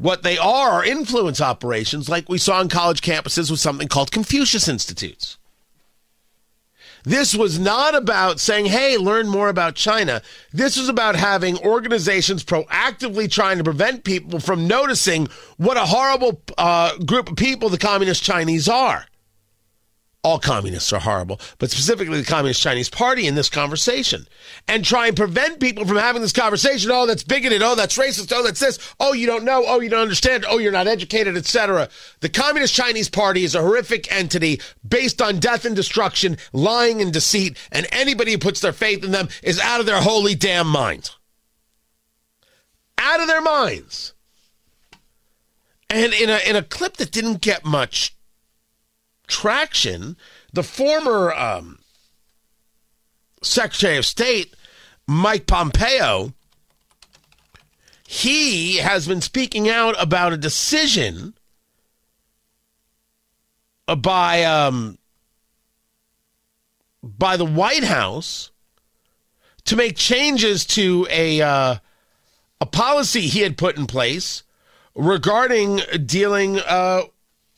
what 0.00 0.22
they 0.22 0.38
are 0.38 0.70
are 0.70 0.84
influence 0.84 1.42
operations 1.42 2.08
like 2.08 2.26
we 2.28 2.38
saw 2.38 2.58
on 2.58 2.70
college 2.70 3.02
campuses 3.02 3.50
with 3.50 3.60
something 3.60 3.86
called 3.86 4.10
Confucius 4.10 4.66
Institutes. 4.66 5.36
This 7.04 7.34
was 7.34 7.58
not 7.58 7.94
about 7.94 8.40
saying, 8.40 8.66
hey, 8.66 8.96
learn 8.96 9.28
more 9.28 9.48
about 9.48 9.74
China. 9.74 10.22
This 10.52 10.78
was 10.78 10.88
about 10.88 11.16
having 11.16 11.58
organizations 11.58 12.44
proactively 12.44 13.30
trying 13.30 13.58
to 13.58 13.64
prevent 13.64 14.04
people 14.04 14.40
from 14.40 14.66
noticing 14.66 15.28
what 15.58 15.76
a 15.76 15.86
horrible 15.86 16.40
uh, 16.56 16.96
group 16.98 17.30
of 17.30 17.36
people 17.36 17.68
the 17.68 17.78
Communist 17.78 18.22
Chinese 18.22 18.68
are 18.68 19.06
all 20.22 20.38
communists 20.38 20.92
are 20.92 21.00
horrible, 21.00 21.40
but 21.58 21.70
specifically 21.70 22.20
the 22.20 22.28
Communist 22.28 22.60
Chinese 22.60 22.90
Party 22.90 23.26
in 23.26 23.34
this 23.34 23.48
conversation, 23.48 24.28
and 24.68 24.84
try 24.84 25.06
and 25.06 25.16
prevent 25.16 25.60
people 25.60 25.86
from 25.86 25.96
having 25.96 26.20
this 26.20 26.32
conversation. 26.32 26.90
Oh, 26.92 27.06
that's 27.06 27.22
bigoted. 27.22 27.62
Oh, 27.62 27.74
that's 27.74 27.96
racist. 27.96 28.30
Oh, 28.34 28.42
that's 28.42 28.60
this. 28.60 28.78
Oh, 29.00 29.14
you 29.14 29.26
don't 29.26 29.44
know. 29.44 29.64
Oh, 29.66 29.80
you 29.80 29.88
don't 29.88 30.02
understand. 30.02 30.44
Oh, 30.46 30.58
you're 30.58 30.72
not 30.72 30.86
educated, 30.86 31.36
etc. 31.36 31.88
The 32.20 32.28
Communist 32.28 32.74
Chinese 32.74 33.08
Party 33.08 33.44
is 33.44 33.54
a 33.54 33.62
horrific 33.62 34.12
entity 34.12 34.60
based 34.86 35.22
on 35.22 35.40
death 35.40 35.64
and 35.64 35.74
destruction, 35.74 36.36
lying 36.52 37.00
and 37.00 37.12
deceit, 37.12 37.56
and 37.72 37.86
anybody 37.90 38.32
who 38.32 38.38
puts 38.38 38.60
their 38.60 38.72
faith 38.72 39.02
in 39.02 39.12
them 39.12 39.28
is 39.42 39.58
out 39.58 39.80
of 39.80 39.86
their 39.86 40.02
holy 40.02 40.34
damn 40.34 40.66
mind. 40.66 41.10
Out 42.98 43.20
of 43.20 43.26
their 43.26 43.40
minds. 43.40 44.12
And 45.88 46.12
in 46.12 46.28
a 46.28 46.38
in 46.46 46.56
a 46.56 46.62
clip 46.62 46.98
that 46.98 47.10
didn't 47.10 47.40
get 47.40 47.64
much 47.64 48.14
traction, 49.30 50.16
the 50.52 50.62
former 50.62 51.32
um, 51.32 51.78
Secretary 53.42 53.96
of 53.96 54.04
State, 54.04 54.54
Mike 55.06 55.46
Pompeo, 55.46 56.34
he 58.06 58.78
has 58.78 59.06
been 59.06 59.20
speaking 59.20 59.68
out 59.68 59.94
about 60.02 60.32
a 60.32 60.36
decision 60.36 61.34
by 63.86 64.44
um, 64.44 64.98
by 67.02 67.36
the 67.36 67.44
White 67.44 67.84
House 67.84 68.50
to 69.64 69.76
make 69.76 69.96
changes 69.96 70.64
to 70.66 71.06
a 71.08 71.40
uh, 71.40 71.76
a 72.60 72.66
policy 72.66 73.22
he 73.22 73.40
had 73.40 73.56
put 73.56 73.76
in 73.76 73.86
place 73.86 74.42
regarding 74.94 75.80
dealing 76.04 76.58
uh, 76.58 77.02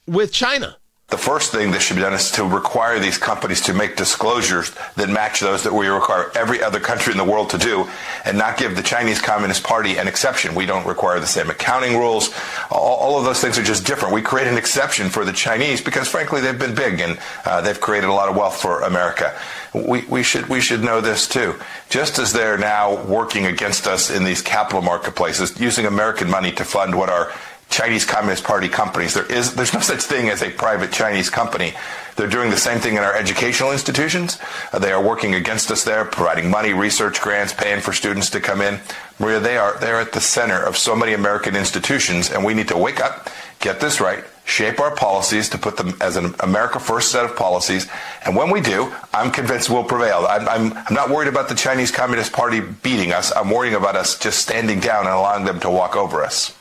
with 0.07 0.33
China. 0.33 0.77
The 1.13 1.19
first 1.19 1.53
thing 1.53 1.73
that 1.73 1.83
should 1.83 1.97
be 1.97 2.03
done 2.03 2.15
is 2.15 2.31
to 2.33 2.45
require 2.45 2.99
these 2.99 3.19
companies 3.19 3.61
to 3.63 3.75
make 3.75 3.97
disclosures 3.97 4.73
that 4.97 5.11
match 5.11 5.41
those 5.41 5.63
that 5.65 5.75
we 5.75 5.87
require 5.89 6.33
every 6.35 6.63
other 6.63 6.81
country 6.81 7.13
in 7.13 7.19
the 7.19 7.25
world 7.25 7.51
to 7.51 7.59
do 7.59 7.87
and 8.25 8.39
not 8.39 8.57
give 8.57 8.77
the 8.77 8.83
Chinese 8.83 9.21
Communist 9.21 9.63
Party 9.63 9.99
an 9.99 10.09
exception. 10.09 10.55
We 10.55 10.65
don't 10.65 10.87
require 10.87 11.21
the 11.21 11.27
same 11.27 11.51
accounting 11.51 11.99
rules. 11.99 12.31
All, 12.71 12.97
all 12.97 13.19
of 13.19 13.27
those 13.27 13.43
things 13.43 13.59
are 13.59 13.63
just 13.63 13.85
different. 13.87 14.15
We 14.15 14.23
create 14.23 14.49
an 14.49 14.57
exception 14.57 15.11
for 15.11 15.27
the 15.27 15.35
Chinese 15.35 15.83
because, 15.83 16.09
frankly, 16.09 16.41
they've 16.41 16.59
been 16.59 16.75
big 16.75 16.99
and 16.99 17.19
uh, 17.45 17.61
they've 17.61 17.79
created 17.79 18.09
a 18.09 18.15
lot 18.15 18.31
of 18.31 18.35
wealth 18.35 18.59
for 18.59 18.81
America. 18.81 19.39
We, 19.75 20.07
we, 20.07 20.23
should, 20.23 20.49
we 20.49 20.63
should 20.63 20.83
know 20.83 21.03
this 21.03 21.29
too. 21.29 21.61
Just 21.91 22.19
as 22.19 22.33
they're 22.33 22.57
now 22.57 23.05
working 23.05 23.45
against 23.45 23.87
us 23.87 24.11
in 24.11 24.25
these 24.25 24.41
capital 24.41 24.81
marketplaces, 24.81 25.61
using 25.61 25.85
American 25.85 26.31
money 26.31 26.53
to 26.53 26.65
fund 26.65 26.97
what 26.97 27.11
are 27.11 27.31
Chinese 27.73 28.05
Communist 28.05 28.45
Party 28.45 28.69
companies. 28.69 29.15
There 29.15 29.27
is 29.27 29.55
there's 29.55 29.75
no 29.75 29.81
such 29.93 30.03
thing 30.03 30.29
as 30.29 30.43
a 30.43 30.51
private 30.51 30.93
Chinese 30.93 31.31
company. 31.31 31.75
They're 32.15 32.29
doing 32.29 32.51
the 32.51 32.59
same 32.59 32.79
thing 32.79 32.97
in 32.97 33.03
our 33.03 33.17
educational 33.17 33.73
institutions. 33.73 34.39
Uh, 34.73 34.79
they 34.79 34.93
are 34.93 35.03
working 35.03 35.35
against 35.35 35.71
us 35.71 35.83
there, 35.83 36.05
providing 36.05 36.51
money, 36.51 36.75
research 36.75 37.23
grants, 37.23 37.55
paying 37.55 37.81
for 37.81 37.95
students 37.95 38.29
to 38.31 38.41
come 38.41 38.61
in. 38.61 38.81
Maria, 39.19 39.41
they 39.41 39.57
are 39.57 39.79
they're 39.79 40.01
at 40.01 40.13
the 40.13 40.21
center 40.21 40.63
of 40.63 40.77
so 40.77 40.95
many 40.95 41.15
American 41.15 41.57
institutions, 41.57 42.31
and 42.31 42.45
we 42.45 42.53
need 42.55 42.69
to 42.69 42.77
wake 42.77 43.01
up, 43.01 43.31
get 43.61 43.81
this 43.81 44.01
right, 44.01 44.23
shape 44.45 44.79
our 44.79 44.95
policies 44.95 45.49
to 45.49 45.59
put 45.59 45.79
them 45.79 45.95
as 46.01 46.17
an 46.17 46.35
America 46.41 46.79
first 46.79 47.11
set 47.11 47.25
of 47.25 47.35
policies. 47.35 47.89
And 48.27 48.37
when 48.37 48.51
we 48.51 48.61
do, 48.61 48.93
I'm 49.15 49.31
convinced 49.31 49.71
we'll 49.71 49.85
prevail. 49.85 50.27
I'm, 50.29 50.49
I'm, 50.49 50.73
I'm 50.77 50.95
not 50.95 51.09
worried 51.09 51.29
about 51.29 51.49
the 51.49 51.55
Chinese 51.55 51.91
Communist 51.91 52.33
Party 52.33 52.61
beating 52.61 53.13
us. 53.13 53.33
I'm 53.35 53.51
worrying 53.51 53.75
about 53.75 53.97
us 53.97 54.19
just 54.19 54.41
standing 54.41 54.81
down 54.81 55.07
and 55.07 55.15
allowing 55.15 55.45
them 55.47 55.61
to 55.61 55.71
walk 55.71 55.97
over 55.97 56.23
us. 56.23 56.55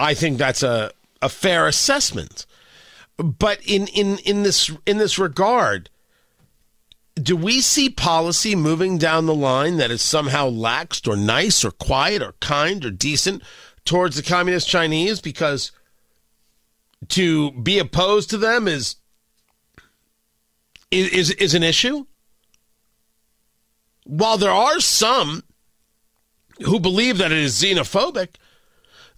I 0.00 0.14
think 0.14 0.38
that's 0.38 0.62
a, 0.62 0.92
a 1.20 1.28
fair 1.28 1.66
assessment. 1.66 2.46
But 3.16 3.60
in, 3.66 3.86
in, 3.88 4.18
in 4.18 4.42
this 4.44 4.70
in 4.86 4.96
this 4.96 5.18
regard, 5.18 5.90
do 7.14 7.36
we 7.36 7.60
see 7.60 7.90
policy 7.90 8.56
moving 8.56 8.96
down 8.96 9.26
the 9.26 9.34
line 9.34 9.76
that 9.76 9.90
is 9.90 10.00
somehow 10.00 10.48
laxed 10.48 11.06
or 11.06 11.16
nice 11.16 11.64
or 11.64 11.70
quiet 11.70 12.22
or 12.22 12.32
kind 12.40 12.82
or 12.82 12.90
decent 12.90 13.42
towards 13.84 14.16
the 14.16 14.22
communist 14.22 14.68
Chinese 14.68 15.20
because 15.20 15.70
to 17.08 17.50
be 17.52 17.78
opposed 17.78 18.30
to 18.30 18.38
them 18.38 18.66
is 18.66 18.96
is 20.90 21.30
is 21.32 21.54
an 21.54 21.62
issue? 21.62 22.06
While 24.04 24.38
there 24.38 24.50
are 24.50 24.80
some 24.80 25.44
who 26.64 26.80
believe 26.80 27.18
that 27.18 27.32
it 27.32 27.38
is 27.38 27.60
xenophobic, 27.60 28.36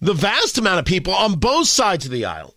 the 0.03 0.13
vast 0.13 0.59
amount 0.59 0.81
of 0.81 0.85
people 0.85 1.15
on 1.15 1.39
both 1.39 1.69
sides 1.69 2.05
of 2.05 2.11
the 2.11 2.25
aisle 2.25 2.55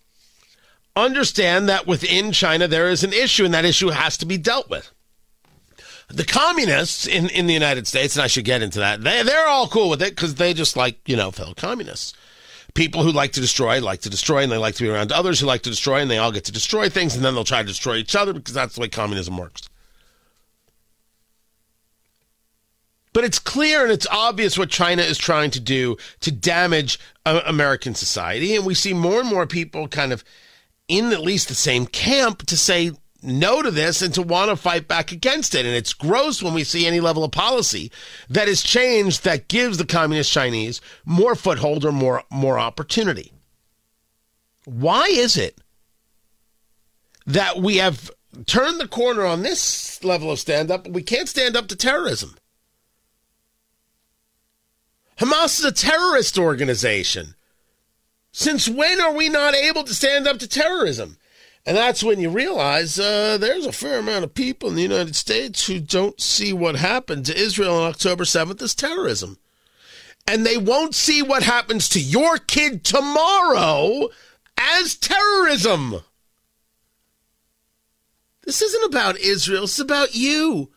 understand 0.96 1.68
that 1.68 1.86
within 1.86 2.32
China 2.32 2.66
there 2.66 2.90
is 2.90 3.04
an 3.04 3.12
issue 3.12 3.44
and 3.44 3.54
that 3.54 3.64
issue 3.64 3.88
has 3.88 4.18
to 4.18 4.26
be 4.26 4.36
dealt 4.36 4.68
with. 4.68 4.90
The 6.08 6.24
communists 6.24 7.06
in, 7.06 7.28
in 7.30 7.46
the 7.46 7.54
United 7.54 7.86
States, 7.86 8.16
and 8.16 8.22
I 8.22 8.26
should 8.26 8.44
get 8.44 8.62
into 8.62 8.80
that, 8.80 9.02
they, 9.02 9.22
they're 9.22 9.46
all 9.46 9.68
cool 9.68 9.88
with 9.88 10.02
it 10.02 10.10
because 10.10 10.34
they 10.34 10.54
just 10.54 10.76
like, 10.76 10.98
you 11.08 11.16
know, 11.16 11.30
fellow 11.30 11.54
communists. 11.54 12.14
People 12.74 13.02
who 13.02 13.12
like 13.12 13.32
to 13.32 13.40
destroy 13.40 13.80
like 13.80 14.00
to 14.02 14.10
destroy, 14.10 14.42
and 14.42 14.52
they 14.52 14.56
like 14.56 14.74
to 14.74 14.82
be 14.82 14.90
around 14.90 15.10
others 15.10 15.40
who 15.40 15.46
like 15.46 15.62
to 15.62 15.70
destroy, 15.70 16.00
and 16.00 16.10
they 16.10 16.18
all 16.18 16.32
get 16.32 16.44
to 16.44 16.52
destroy 16.52 16.88
things, 16.88 17.14
and 17.14 17.24
then 17.24 17.34
they'll 17.34 17.44
try 17.44 17.62
to 17.62 17.66
destroy 17.66 17.94
each 17.94 18.14
other 18.14 18.32
because 18.32 18.54
that's 18.54 18.74
the 18.74 18.80
way 18.80 18.88
communism 18.88 19.38
works. 19.38 19.62
But 23.16 23.24
it's 23.24 23.38
clear 23.38 23.82
and 23.82 23.90
it's 23.90 24.06
obvious 24.10 24.58
what 24.58 24.68
China 24.68 25.00
is 25.00 25.16
trying 25.16 25.50
to 25.52 25.58
do 25.58 25.96
to 26.20 26.30
damage 26.30 27.00
uh, 27.24 27.40
American 27.46 27.94
society. 27.94 28.54
And 28.54 28.66
we 28.66 28.74
see 28.74 28.92
more 28.92 29.20
and 29.20 29.26
more 29.26 29.46
people 29.46 29.88
kind 29.88 30.12
of 30.12 30.22
in 30.86 31.10
at 31.10 31.22
least 31.22 31.48
the 31.48 31.54
same 31.54 31.86
camp 31.86 32.44
to 32.44 32.58
say 32.58 32.92
no 33.22 33.62
to 33.62 33.70
this 33.70 34.02
and 34.02 34.12
to 34.12 34.20
want 34.20 34.50
to 34.50 34.56
fight 34.56 34.86
back 34.86 35.12
against 35.12 35.54
it. 35.54 35.64
And 35.64 35.74
it's 35.74 35.94
gross 35.94 36.42
when 36.42 36.52
we 36.52 36.62
see 36.62 36.86
any 36.86 37.00
level 37.00 37.24
of 37.24 37.32
policy 37.32 37.90
that 38.28 38.48
is 38.48 38.62
changed 38.62 39.24
that 39.24 39.48
gives 39.48 39.78
the 39.78 39.86
communist 39.86 40.30
Chinese 40.30 40.82
more 41.06 41.34
foothold 41.34 41.86
or 41.86 41.92
more, 41.92 42.22
more 42.30 42.58
opportunity. 42.58 43.32
Why 44.66 45.06
is 45.06 45.38
it 45.38 45.58
that 47.24 47.56
we 47.56 47.78
have 47.78 48.10
turned 48.44 48.78
the 48.78 48.86
corner 48.86 49.24
on 49.24 49.40
this 49.40 50.04
level 50.04 50.30
of 50.30 50.38
stand 50.38 50.70
up, 50.70 50.84
but 50.84 50.92
we 50.92 51.02
can't 51.02 51.30
stand 51.30 51.56
up 51.56 51.68
to 51.68 51.76
terrorism? 51.76 52.36
Hamas 55.18 55.58
is 55.58 55.64
a 55.64 55.72
terrorist 55.72 56.38
organization. 56.38 57.34
Since 58.32 58.68
when 58.68 59.00
are 59.00 59.14
we 59.14 59.28
not 59.28 59.54
able 59.54 59.84
to 59.84 59.94
stand 59.94 60.26
up 60.28 60.38
to 60.40 60.48
terrorism? 60.48 61.16
And 61.64 61.76
that's 61.76 62.04
when 62.04 62.20
you 62.20 62.30
realize 62.30 62.98
uh, 62.98 63.38
there's 63.38 63.66
a 63.66 63.72
fair 63.72 63.98
amount 63.98 64.24
of 64.24 64.34
people 64.34 64.68
in 64.68 64.76
the 64.76 64.82
United 64.82 65.16
States 65.16 65.66
who 65.66 65.80
don't 65.80 66.20
see 66.20 66.52
what 66.52 66.76
happened 66.76 67.26
to 67.26 67.36
Israel 67.36 67.74
on 67.74 67.90
October 67.90 68.24
7th 68.24 68.62
as 68.62 68.74
terrorism. 68.74 69.38
And 70.28 70.44
they 70.44 70.58
won't 70.58 70.94
see 70.94 71.22
what 71.22 71.42
happens 71.42 71.88
to 71.90 72.00
your 72.00 72.38
kid 72.38 72.84
tomorrow 72.84 74.08
as 74.58 74.96
terrorism. 74.96 76.02
This 78.44 78.62
isn't 78.62 78.84
about 78.84 79.18
Israel, 79.18 79.64
it's 79.64 79.78
about 79.78 80.14
you. 80.14 80.70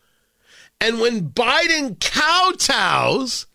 And 0.80 0.98
when 0.98 1.30
Biden 1.30 2.00
kowtows 2.00 3.46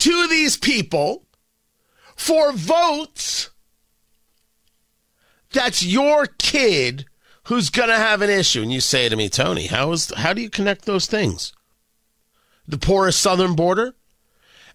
to 0.00 0.28
these 0.28 0.56
people 0.56 1.26
for 2.16 2.52
votes, 2.52 3.50
that's 5.52 5.84
your 5.84 6.26
kid 6.38 7.06
who's 7.44 7.70
going 7.70 7.88
to 7.88 7.96
have 7.96 8.22
an 8.22 8.30
issue. 8.30 8.62
And 8.62 8.72
you 8.72 8.80
say 8.80 9.08
to 9.08 9.16
me, 9.16 9.28
Tony, 9.28 9.66
how 9.66 9.92
is 9.92 10.12
how 10.16 10.32
do 10.32 10.42
you 10.42 10.50
connect 10.50 10.84
those 10.84 11.06
things? 11.06 11.52
The 12.66 12.78
porous 12.78 13.16
southern 13.16 13.54
border 13.54 13.94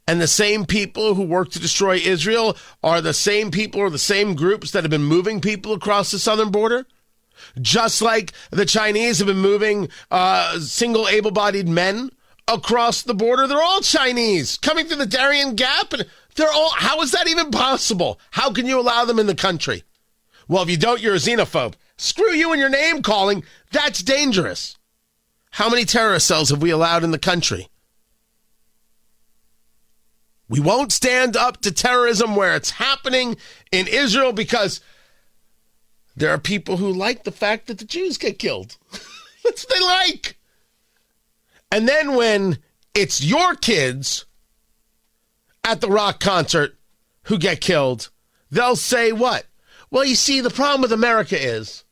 and 0.07 0.19
the 0.19 0.27
same 0.27 0.65
people 0.65 1.15
who 1.15 1.23
work 1.23 1.51
to 1.51 1.59
destroy 1.59 1.95
Israel 1.95 2.57
are 2.83 3.01
the 3.01 3.13
same 3.13 3.51
people 3.51 3.79
or 3.79 3.89
the 3.89 3.99
same 3.99 4.35
groups 4.35 4.71
that 4.71 4.83
have 4.83 4.91
been 4.91 5.03
moving 5.03 5.39
people 5.39 5.73
across 5.73 6.11
the 6.11 6.19
southern 6.19 6.49
border? 6.49 6.85
Just 7.61 8.01
like 8.01 8.31
the 8.51 8.65
Chinese 8.65 9.19
have 9.19 9.27
been 9.27 9.37
moving 9.37 9.89
uh, 10.11 10.59
single 10.59 11.07
able 11.07 11.31
bodied 11.31 11.67
men 11.67 12.11
across 12.47 13.01
the 13.01 13.13
border. 13.13 13.47
They're 13.47 13.61
all 13.61 13.81
Chinese 13.81 14.57
coming 14.57 14.85
through 14.85 14.97
the 14.97 15.05
Darien 15.05 15.55
Gap. 15.55 15.93
And 15.93 16.05
they're 16.35 16.51
all, 16.51 16.71
how 16.75 17.01
is 17.01 17.11
that 17.11 17.27
even 17.27 17.51
possible? 17.51 18.19
How 18.31 18.51
can 18.51 18.65
you 18.65 18.79
allow 18.79 19.05
them 19.05 19.19
in 19.19 19.27
the 19.27 19.35
country? 19.35 19.83
Well, 20.47 20.63
if 20.63 20.69
you 20.69 20.77
don't, 20.77 21.01
you're 21.01 21.15
a 21.15 21.17
xenophobe. 21.17 21.75
Screw 21.97 22.31
you 22.31 22.51
and 22.51 22.59
your 22.59 22.69
name 22.69 23.01
calling. 23.01 23.43
That's 23.71 24.03
dangerous. 24.03 24.77
How 25.51 25.69
many 25.69 25.85
terrorist 25.85 26.27
cells 26.27 26.49
have 26.49 26.61
we 26.61 26.71
allowed 26.71 27.03
in 27.03 27.11
the 27.11 27.19
country? 27.19 27.69
We 30.49 30.59
won't 30.59 30.91
stand 30.91 31.37
up 31.37 31.61
to 31.61 31.71
terrorism 31.71 32.35
where 32.35 32.55
it's 32.55 32.71
happening 32.71 33.37
in 33.71 33.87
Israel 33.87 34.33
because 34.33 34.81
there 36.15 36.31
are 36.31 36.37
people 36.37 36.77
who 36.77 36.91
like 36.91 37.23
the 37.23 37.31
fact 37.31 37.67
that 37.67 37.77
the 37.77 37.85
Jews 37.85 38.17
get 38.17 38.39
killed. 38.39 38.77
That's 39.43 39.65
what 39.65 39.73
they 39.73 39.79
like. 39.79 40.37
And 41.73 41.87
then 41.87 42.13
when 42.13 42.59
it's 42.93 43.23
your 43.23 43.55
kids 43.55 44.25
at 45.63 45.81
the 45.81 45.89
rock 45.89 46.19
concert 46.19 46.77
who 47.23 47.39
get 47.39 47.61
killed, 47.61 48.11
they'll 48.51 48.75
say 48.75 49.11
what? 49.11 49.47
Well, 49.89 50.05
you 50.05 50.13
see, 50.13 50.39
the 50.39 50.51
problem 50.51 50.81
with 50.81 50.91
America 50.91 51.35
is 51.35 51.83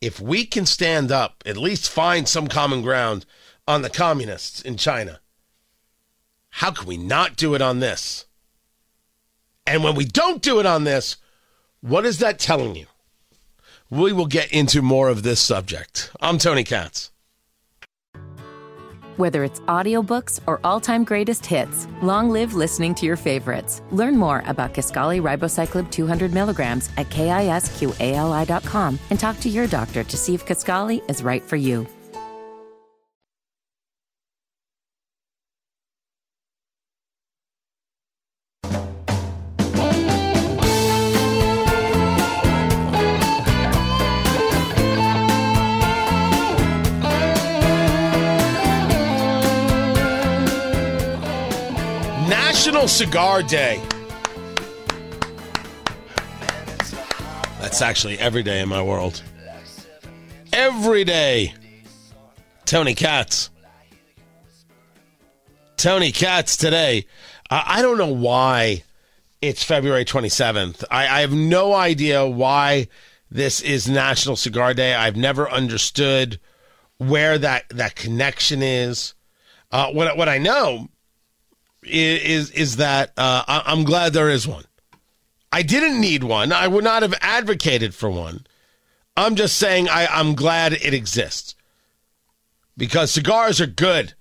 if 0.00 0.18
we 0.18 0.44
can 0.44 0.66
stand 0.66 1.12
up, 1.12 1.44
at 1.46 1.56
least 1.56 1.88
find 1.88 2.28
some 2.28 2.48
common 2.48 2.82
ground 2.82 3.24
on 3.68 3.82
the 3.82 3.88
communists 3.88 4.60
in 4.60 4.76
China, 4.76 5.20
how 6.50 6.72
can 6.72 6.88
we 6.88 6.96
not 6.96 7.36
do 7.36 7.54
it 7.54 7.62
on 7.62 7.78
this? 7.78 8.24
And 9.64 9.84
when 9.84 9.94
we 9.94 10.06
don't 10.06 10.42
do 10.42 10.58
it 10.58 10.66
on 10.66 10.82
this, 10.82 11.18
what 11.82 12.04
is 12.04 12.18
that 12.18 12.40
telling 12.40 12.74
you? 12.74 12.86
We 13.90 14.12
will 14.12 14.26
get 14.26 14.52
into 14.52 14.82
more 14.82 15.08
of 15.08 15.22
this 15.22 15.40
subject. 15.40 16.10
I'm 16.20 16.38
Tony 16.38 16.64
Katz. 16.64 17.10
Whether 19.16 19.44
it's 19.44 19.60
audiobooks 19.60 20.40
or 20.48 20.58
all-time 20.64 21.04
greatest 21.04 21.46
hits, 21.46 21.86
long 22.02 22.30
live 22.30 22.54
listening 22.54 22.96
to 22.96 23.06
your 23.06 23.16
favorites. 23.16 23.80
Learn 23.92 24.16
more 24.16 24.42
about 24.46 24.74
Kisqali 24.74 25.22
Ribociclib 25.22 25.88
200 25.92 26.32
milligrams 26.34 26.90
at 26.96 27.08
kisqali.com 27.10 28.98
and 29.10 29.20
talk 29.20 29.38
to 29.38 29.48
your 29.48 29.68
doctor 29.68 30.02
to 30.02 30.16
see 30.16 30.34
if 30.34 30.44
Kisqali 30.44 31.08
is 31.08 31.22
right 31.22 31.42
for 31.42 31.54
you. 31.54 31.86
Cigar 52.94 53.42
Day. 53.42 53.82
That's 57.60 57.82
actually 57.82 58.20
every 58.20 58.44
day 58.44 58.60
in 58.60 58.68
my 58.68 58.80
world. 58.80 59.20
Every 60.52 61.02
day. 61.02 61.54
Tony 62.64 62.94
Katz. 62.94 63.50
Tony 65.76 66.12
Katz 66.12 66.56
today. 66.56 67.06
I 67.50 67.82
don't 67.82 67.98
know 67.98 68.12
why 68.12 68.84
it's 69.42 69.64
February 69.64 70.04
27th. 70.04 70.84
I, 70.88 71.08
I 71.08 71.20
have 71.22 71.32
no 71.32 71.74
idea 71.74 72.24
why 72.24 72.86
this 73.28 73.60
is 73.60 73.88
National 73.88 74.36
Cigar 74.36 74.72
Day. 74.72 74.94
I've 74.94 75.16
never 75.16 75.50
understood 75.50 76.38
where 76.98 77.38
that, 77.38 77.64
that 77.70 77.96
connection 77.96 78.62
is. 78.62 79.14
Uh, 79.72 79.90
what, 79.90 80.16
what 80.16 80.28
I 80.28 80.38
know 80.38 80.90
is 81.84 82.50
is 82.50 82.76
that 82.76 83.12
uh, 83.16 83.44
I, 83.46 83.62
I'm 83.66 83.84
glad 83.84 84.12
there 84.12 84.30
is 84.30 84.46
one. 84.46 84.64
I 85.52 85.62
didn't 85.62 86.00
need 86.00 86.24
one. 86.24 86.52
I 86.52 86.66
would 86.66 86.84
not 86.84 87.02
have 87.02 87.14
advocated 87.20 87.94
for 87.94 88.10
one. 88.10 88.46
I'm 89.16 89.36
just 89.36 89.56
saying 89.56 89.88
I, 89.88 90.06
I'm 90.06 90.34
glad 90.34 90.72
it 90.72 90.92
exists 90.92 91.54
because 92.76 93.12
cigars 93.12 93.60
are 93.60 93.66
good. 93.66 94.14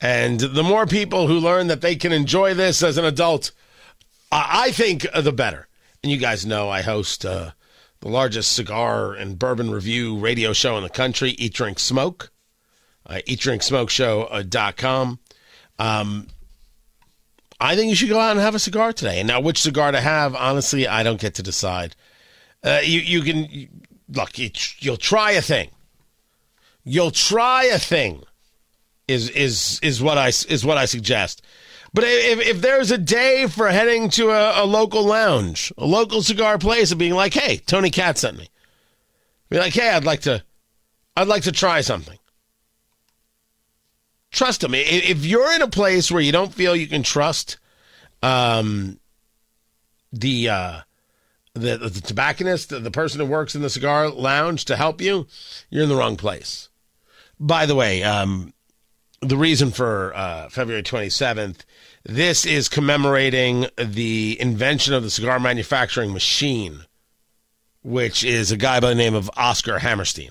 And 0.00 0.38
the 0.38 0.62
more 0.62 0.86
people 0.86 1.26
who 1.26 1.40
learn 1.40 1.66
that 1.68 1.80
they 1.80 1.96
can 1.96 2.12
enjoy 2.12 2.54
this 2.54 2.82
as 2.82 2.98
an 2.98 3.04
adult, 3.04 3.50
I 4.30 4.70
think 4.72 5.06
the 5.16 5.32
better. 5.32 5.66
And 6.02 6.12
you 6.12 6.18
guys 6.18 6.46
know 6.46 6.68
I 6.68 6.82
host 6.82 7.24
uh, 7.24 7.52
the 8.00 8.08
largest 8.08 8.52
cigar 8.52 9.14
and 9.14 9.38
bourbon 9.38 9.70
review 9.70 10.18
radio 10.18 10.52
show 10.52 10.76
in 10.76 10.82
the 10.82 10.90
country, 10.90 11.30
Eat 11.30 11.54
Drink 11.54 11.78
Smoke, 11.78 12.30
uh, 13.06 13.20
eatdrinksmokeshow.com. 13.26 15.18
Um, 15.78 16.26
I 17.60 17.74
think 17.74 17.90
you 17.90 17.96
should 17.96 18.08
go 18.08 18.20
out 18.20 18.32
and 18.32 18.40
have 18.40 18.54
a 18.54 18.60
cigar 18.60 18.92
today. 18.92 19.18
And 19.20 19.28
now, 19.28 19.40
which 19.40 19.60
cigar 19.60 19.90
to 19.92 20.00
have, 20.00 20.34
honestly, 20.34 20.86
I 20.86 21.02
don't 21.02 21.20
get 21.20 21.34
to 21.34 21.42
decide. 21.42 21.96
Uh, 22.62 22.80
you 22.82 23.00
you 23.00 23.22
can 23.22 23.68
look. 24.08 24.38
You, 24.38 24.50
you'll 24.78 24.96
try 24.96 25.32
a 25.32 25.42
thing. 25.42 25.70
You'll 26.84 27.10
try 27.10 27.64
a 27.64 27.78
thing. 27.78 28.22
Is 29.06 29.30
is 29.30 29.80
is 29.82 30.02
what 30.02 30.18
I 30.18 30.28
is 30.28 30.64
what 30.64 30.76
I 30.76 30.84
suggest. 30.84 31.42
But 31.94 32.04
if, 32.04 32.40
if 32.40 32.60
there's 32.60 32.90
a 32.90 32.98
day 32.98 33.46
for 33.46 33.68
heading 33.68 34.10
to 34.10 34.30
a, 34.30 34.62
a 34.62 34.66
local 34.66 35.04
lounge, 35.04 35.72
a 35.78 35.86
local 35.86 36.22
cigar 36.22 36.58
place, 36.58 36.90
and 36.90 36.98
being 36.98 37.14
like, 37.14 37.32
"Hey, 37.32 37.58
Tony 37.58 37.90
Katz 37.90 38.20
sent 38.20 38.36
me," 38.36 38.48
be 39.48 39.58
like, 39.58 39.72
"Hey, 39.72 39.88
I'd 39.90 40.04
like 40.04 40.20
to, 40.22 40.42
I'd 41.16 41.28
like 41.28 41.44
to 41.44 41.52
try 41.52 41.80
something." 41.80 42.17
Trust 44.30 44.60
them. 44.60 44.74
If 44.74 45.24
you're 45.24 45.54
in 45.54 45.62
a 45.62 45.68
place 45.68 46.10
where 46.10 46.22
you 46.22 46.32
don't 46.32 46.54
feel 46.54 46.76
you 46.76 46.86
can 46.86 47.02
trust 47.02 47.58
um, 48.22 48.98
the, 50.12 50.48
uh, 50.48 50.80
the 51.54 51.76
the 51.76 52.00
tobacconist, 52.00 52.70
the, 52.70 52.90
person 52.90 53.20
who 53.20 53.26
works 53.26 53.54
in 53.54 53.62
the 53.62 53.70
cigar 53.70 54.08
lounge 54.08 54.64
to 54.66 54.76
help 54.76 55.00
you, 55.00 55.26
you're 55.70 55.82
in 55.82 55.88
the 55.88 55.96
wrong 55.96 56.16
place. 56.16 56.68
By 57.40 57.66
the 57.66 57.74
way, 57.74 58.02
um, 58.02 58.52
the 59.20 59.36
reason 59.36 59.70
for 59.70 60.14
uh, 60.14 60.48
February 60.48 60.82
27th, 60.82 61.60
this 62.04 62.46
is 62.46 62.68
commemorating 62.68 63.66
the 63.76 64.36
invention 64.40 64.94
of 64.94 65.02
the 65.02 65.10
cigar 65.10 65.40
manufacturing 65.40 66.12
machine, 66.12 66.80
which 67.82 68.24
is 68.24 68.50
a 68.50 68.56
guy 68.56 68.80
by 68.80 68.90
the 68.90 68.94
name 68.94 69.14
of 69.14 69.30
Oscar 69.36 69.80
Hammerstein 69.80 70.30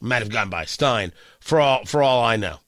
Might 0.00 0.22
have 0.22 0.30
gone 0.30 0.50
by 0.50 0.64
Stein 0.64 1.12
for 1.40 1.60
all 1.60 1.84
for 1.84 2.02
all 2.02 2.22
I 2.22 2.36
know. 2.36 2.58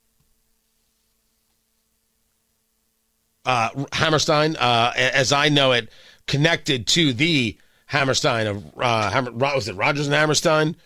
Uh, 3.49 3.71
Hammerstein, 3.93 4.57
uh, 4.57 4.93
as 4.95 5.33
I 5.33 5.49
know 5.49 5.73
it, 5.73 5.91
connected 6.27 6.87
to 6.89 7.15
the 7.15 7.57
Hammerstein 7.87 8.47
of 8.47 8.63
uh, 8.79 9.11
Hammer, 9.11 9.31
was 9.31 9.69
it 9.69 9.75
Rodgers 9.75 10.07
and 10.07 10.15
Hammerstein, 10.15 10.77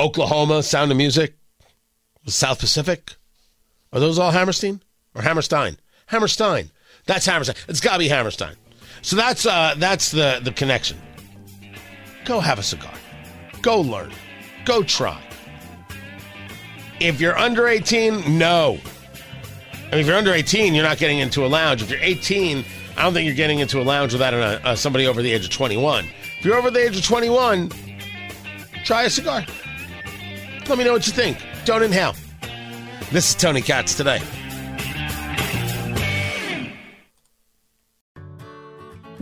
Oklahoma, 0.00 0.64
Sound 0.64 0.90
of 0.90 0.96
Music, 0.96 1.36
South 2.26 2.58
Pacific. 2.58 3.14
Are 3.92 4.00
those 4.00 4.18
all 4.18 4.32
Hammerstein 4.32 4.82
or 5.14 5.22
Hammerstein? 5.22 5.76
Hammerstein. 6.06 6.72
That's 7.06 7.26
Hammerstein. 7.26 7.54
It's 7.68 7.78
got 7.78 7.92
to 7.92 7.98
be 8.00 8.08
Hammerstein. 8.08 8.56
So 9.02 9.14
that's 9.14 9.46
uh, 9.46 9.76
that's 9.78 10.10
the 10.10 10.40
the 10.42 10.50
connection. 10.50 10.98
Go 12.24 12.40
have 12.40 12.58
a 12.58 12.64
cigar. 12.64 12.94
Go 13.62 13.80
learn. 13.80 14.10
Go 14.64 14.82
try. 14.82 15.22
If 16.98 17.20
you're 17.20 17.38
under 17.38 17.68
18, 17.68 18.36
no. 18.36 18.80
I 19.94 19.98
mean, 19.98 20.00
if 20.00 20.08
you're 20.08 20.16
under 20.16 20.34
18, 20.34 20.74
you're 20.74 20.82
not 20.82 20.98
getting 20.98 21.20
into 21.20 21.46
a 21.46 21.46
lounge. 21.46 21.80
If 21.80 21.88
you're 21.88 22.00
18, 22.00 22.64
I 22.96 23.02
don't 23.02 23.14
think 23.14 23.26
you're 23.26 23.36
getting 23.36 23.60
into 23.60 23.80
a 23.80 23.84
lounge 23.84 24.12
without 24.12 24.34
a, 24.34 24.60
uh, 24.66 24.74
somebody 24.74 25.06
over 25.06 25.22
the 25.22 25.32
age 25.32 25.44
of 25.44 25.52
21. 25.52 26.04
If 26.36 26.44
you're 26.44 26.56
over 26.56 26.68
the 26.68 26.80
age 26.80 26.96
of 26.96 27.04
21, 27.04 27.70
try 28.84 29.04
a 29.04 29.10
cigar. 29.10 29.46
Let 30.68 30.78
me 30.78 30.82
know 30.82 30.94
what 30.94 31.06
you 31.06 31.12
think. 31.12 31.38
Don't 31.64 31.84
inhale. 31.84 32.16
This 33.12 33.28
is 33.28 33.34
Tony 33.36 33.62
Katz 33.62 33.94
today. 33.94 34.20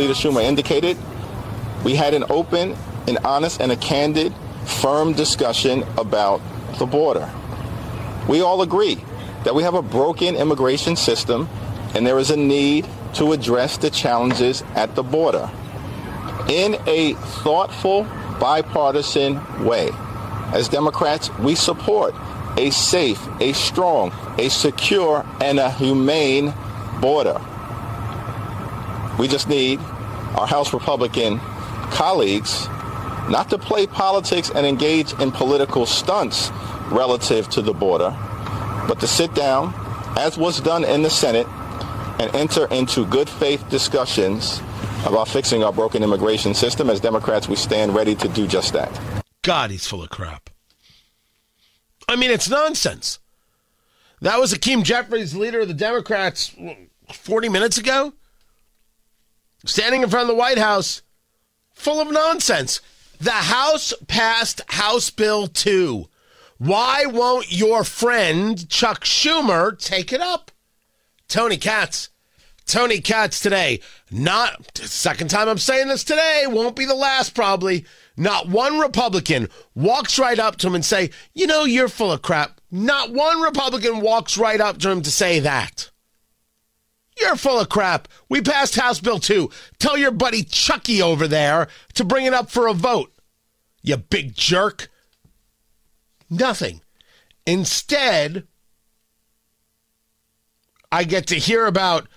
Leader 0.00 0.14
Schumer 0.14 0.42
indicated, 0.42 0.96
we 1.84 1.94
had 1.94 2.14
an 2.14 2.24
open, 2.30 2.74
an 3.06 3.18
honest, 3.22 3.60
and 3.60 3.70
a 3.70 3.76
candid, 3.76 4.32
firm 4.64 5.12
discussion 5.12 5.84
about 5.98 6.40
the 6.78 6.86
border. 6.86 7.30
We 8.26 8.40
all 8.40 8.62
agree 8.62 8.96
that 9.44 9.54
we 9.54 9.62
have 9.62 9.74
a 9.74 9.82
broken 9.82 10.36
immigration 10.36 10.96
system 10.96 11.50
and 11.94 12.06
there 12.06 12.18
is 12.18 12.30
a 12.30 12.36
need 12.36 12.88
to 13.14 13.32
address 13.32 13.76
the 13.76 13.90
challenges 13.90 14.62
at 14.74 14.94
the 14.94 15.02
border 15.02 15.50
in 16.48 16.76
a 16.86 17.12
thoughtful, 17.42 18.04
bipartisan 18.38 19.64
way. 19.64 19.90
As 20.54 20.68
Democrats, 20.68 21.30
we 21.38 21.54
support 21.54 22.14
a 22.56 22.70
safe, 22.70 23.20
a 23.40 23.52
strong, 23.52 24.12
a 24.38 24.48
secure, 24.48 25.26
and 25.42 25.58
a 25.58 25.70
humane 25.70 26.54
border. 27.00 27.40
We 29.20 29.28
just 29.28 29.50
need 29.50 29.78
our 30.34 30.46
House 30.46 30.72
Republican 30.72 31.40
colleagues 31.90 32.66
not 33.28 33.50
to 33.50 33.58
play 33.58 33.86
politics 33.86 34.50
and 34.54 34.64
engage 34.64 35.12
in 35.20 35.30
political 35.30 35.84
stunts 35.84 36.50
relative 36.86 37.46
to 37.50 37.60
the 37.60 37.74
border, 37.74 38.16
but 38.88 38.98
to 39.00 39.06
sit 39.06 39.34
down, 39.34 39.74
as 40.16 40.38
was 40.38 40.58
done 40.62 40.84
in 40.84 41.02
the 41.02 41.10
Senate, 41.10 41.46
and 42.18 42.34
enter 42.34 42.66
into 42.72 43.04
good 43.04 43.28
faith 43.28 43.62
discussions 43.68 44.62
about 45.04 45.28
fixing 45.28 45.62
our 45.64 45.72
broken 45.72 46.02
immigration 46.02 46.54
system. 46.54 46.88
As 46.88 46.98
Democrats, 46.98 47.46
we 47.46 47.56
stand 47.56 47.94
ready 47.94 48.14
to 48.14 48.28
do 48.28 48.46
just 48.46 48.72
that. 48.72 48.90
God, 49.42 49.70
he's 49.70 49.86
full 49.86 50.02
of 50.02 50.08
crap. 50.08 50.48
I 52.08 52.16
mean, 52.16 52.30
it's 52.30 52.48
nonsense. 52.48 53.18
That 54.22 54.40
was 54.40 54.50
Hakeem 54.52 54.82
Jeffries, 54.82 55.36
leader 55.36 55.60
of 55.60 55.68
the 55.68 55.74
Democrats, 55.74 56.56
40 57.12 57.50
minutes 57.50 57.76
ago 57.76 58.14
standing 59.64 60.02
in 60.02 60.10
front 60.10 60.22
of 60.22 60.28
the 60.28 60.40
White 60.40 60.58
House, 60.58 61.02
full 61.74 62.00
of 62.00 62.10
nonsense. 62.10 62.80
The 63.20 63.30
House 63.30 63.92
passed 64.08 64.62
House 64.68 65.10
Bill 65.10 65.46
2. 65.46 66.08
Why 66.58 67.06
won't 67.06 67.52
your 67.52 67.84
friend 67.84 68.68
Chuck 68.68 69.04
Schumer 69.04 69.78
take 69.78 70.12
it 70.12 70.20
up? 70.20 70.50
Tony 71.28 71.56
Katz. 71.56 72.10
Tony 72.66 73.00
Katz 73.00 73.40
today. 73.40 73.80
Not 74.10 74.76
second 74.78 75.28
time 75.28 75.48
I'm 75.48 75.58
saying 75.58 75.88
this 75.88 76.04
today, 76.04 76.44
won't 76.46 76.76
be 76.76 76.84
the 76.84 76.94
last 76.94 77.34
probably. 77.34 77.84
Not 78.16 78.48
one 78.48 78.78
Republican 78.78 79.48
walks 79.74 80.18
right 80.18 80.38
up 80.38 80.56
to 80.56 80.66
him 80.66 80.74
and 80.74 80.84
say, 80.84 81.10
"You 81.32 81.46
know, 81.46 81.64
you're 81.64 81.88
full 81.88 82.12
of 82.12 82.22
crap." 82.22 82.60
Not 82.70 83.10
one 83.10 83.40
Republican 83.40 84.00
walks 84.00 84.36
right 84.36 84.60
up 84.60 84.78
to 84.78 84.90
him 84.90 85.02
to 85.02 85.10
say 85.10 85.40
that. 85.40 85.90
You're 87.20 87.36
full 87.36 87.60
of 87.60 87.68
crap. 87.68 88.08
We 88.28 88.40
passed 88.40 88.76
House 88.76 88.98
Bill 88.98 89.18
2. 89.18 89.50
Tell 89.78 89.98
your 89.98 90.10
buddy 90.10 90.42
Chucky 90.42 91.02
over 91.02 91.28
there 91.28 91.68
to 91.94 92.04
bring 92.04 92.24
it 92.24 92.32
up 92.32 92.50
for 92.50 92.66
a 92.66 92.72
vote. 92.72 93.12
You 93.82 93.98
big 93.98 94.34
jerk. 94.34 94.88
Nothing. 96.30 96.80
Instead, 97.46 98.46
I 100.90 101.04
get 101.04 101.26
to 101.28 101.36
hear 101.36 101.66
about 101.66 102.08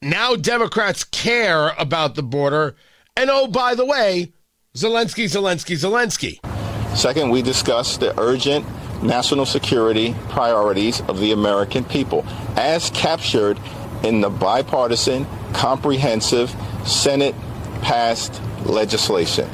now 0.00 0.36
Democrats 0.36 1.04
care 1.04 1.70
about 1.78 2.14
the 2.14 2.22
border. 2.22 2.76
And 3.16 3.30
oh, 3.30 3.46
by 3.46 3.74
the 3.74 3.86
way, 3.86 4.32
Zelensky, 4.76 5.24
Zelensky, 5.24 5.76
Zelensky. 5.76 6.96
Second, 6.96 7.30
we 7.30 7.42
discuss 7.42 7.96
the 7.96 8.18
urgent 8.20 8.66
national 9.02 9.46
security 9.46 10.14
priorities 10.28 11.00
of 11.02 11.18
the 11.18 11.32
American 11.32 11.84
people 11.84 12.24
as 12.56 12.90
captured 12.90 13.58
in 14.04 14.20
the 14.20 14.30
bipartisan, 14.30 15.26
comprehensive 15.52 16.54
Senate 16.84 17.34
passed 17.82 18.40
legislation. 18.64 19.48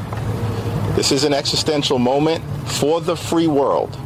This 0.94 1.12
is 1.12 1.24
an 1.24 1.34
existential 1.34 1.98
moment 1.98 2.42
for 2.68 3.00
the 3.00 3.16
free 3.16 3.46
world 3.46 3.96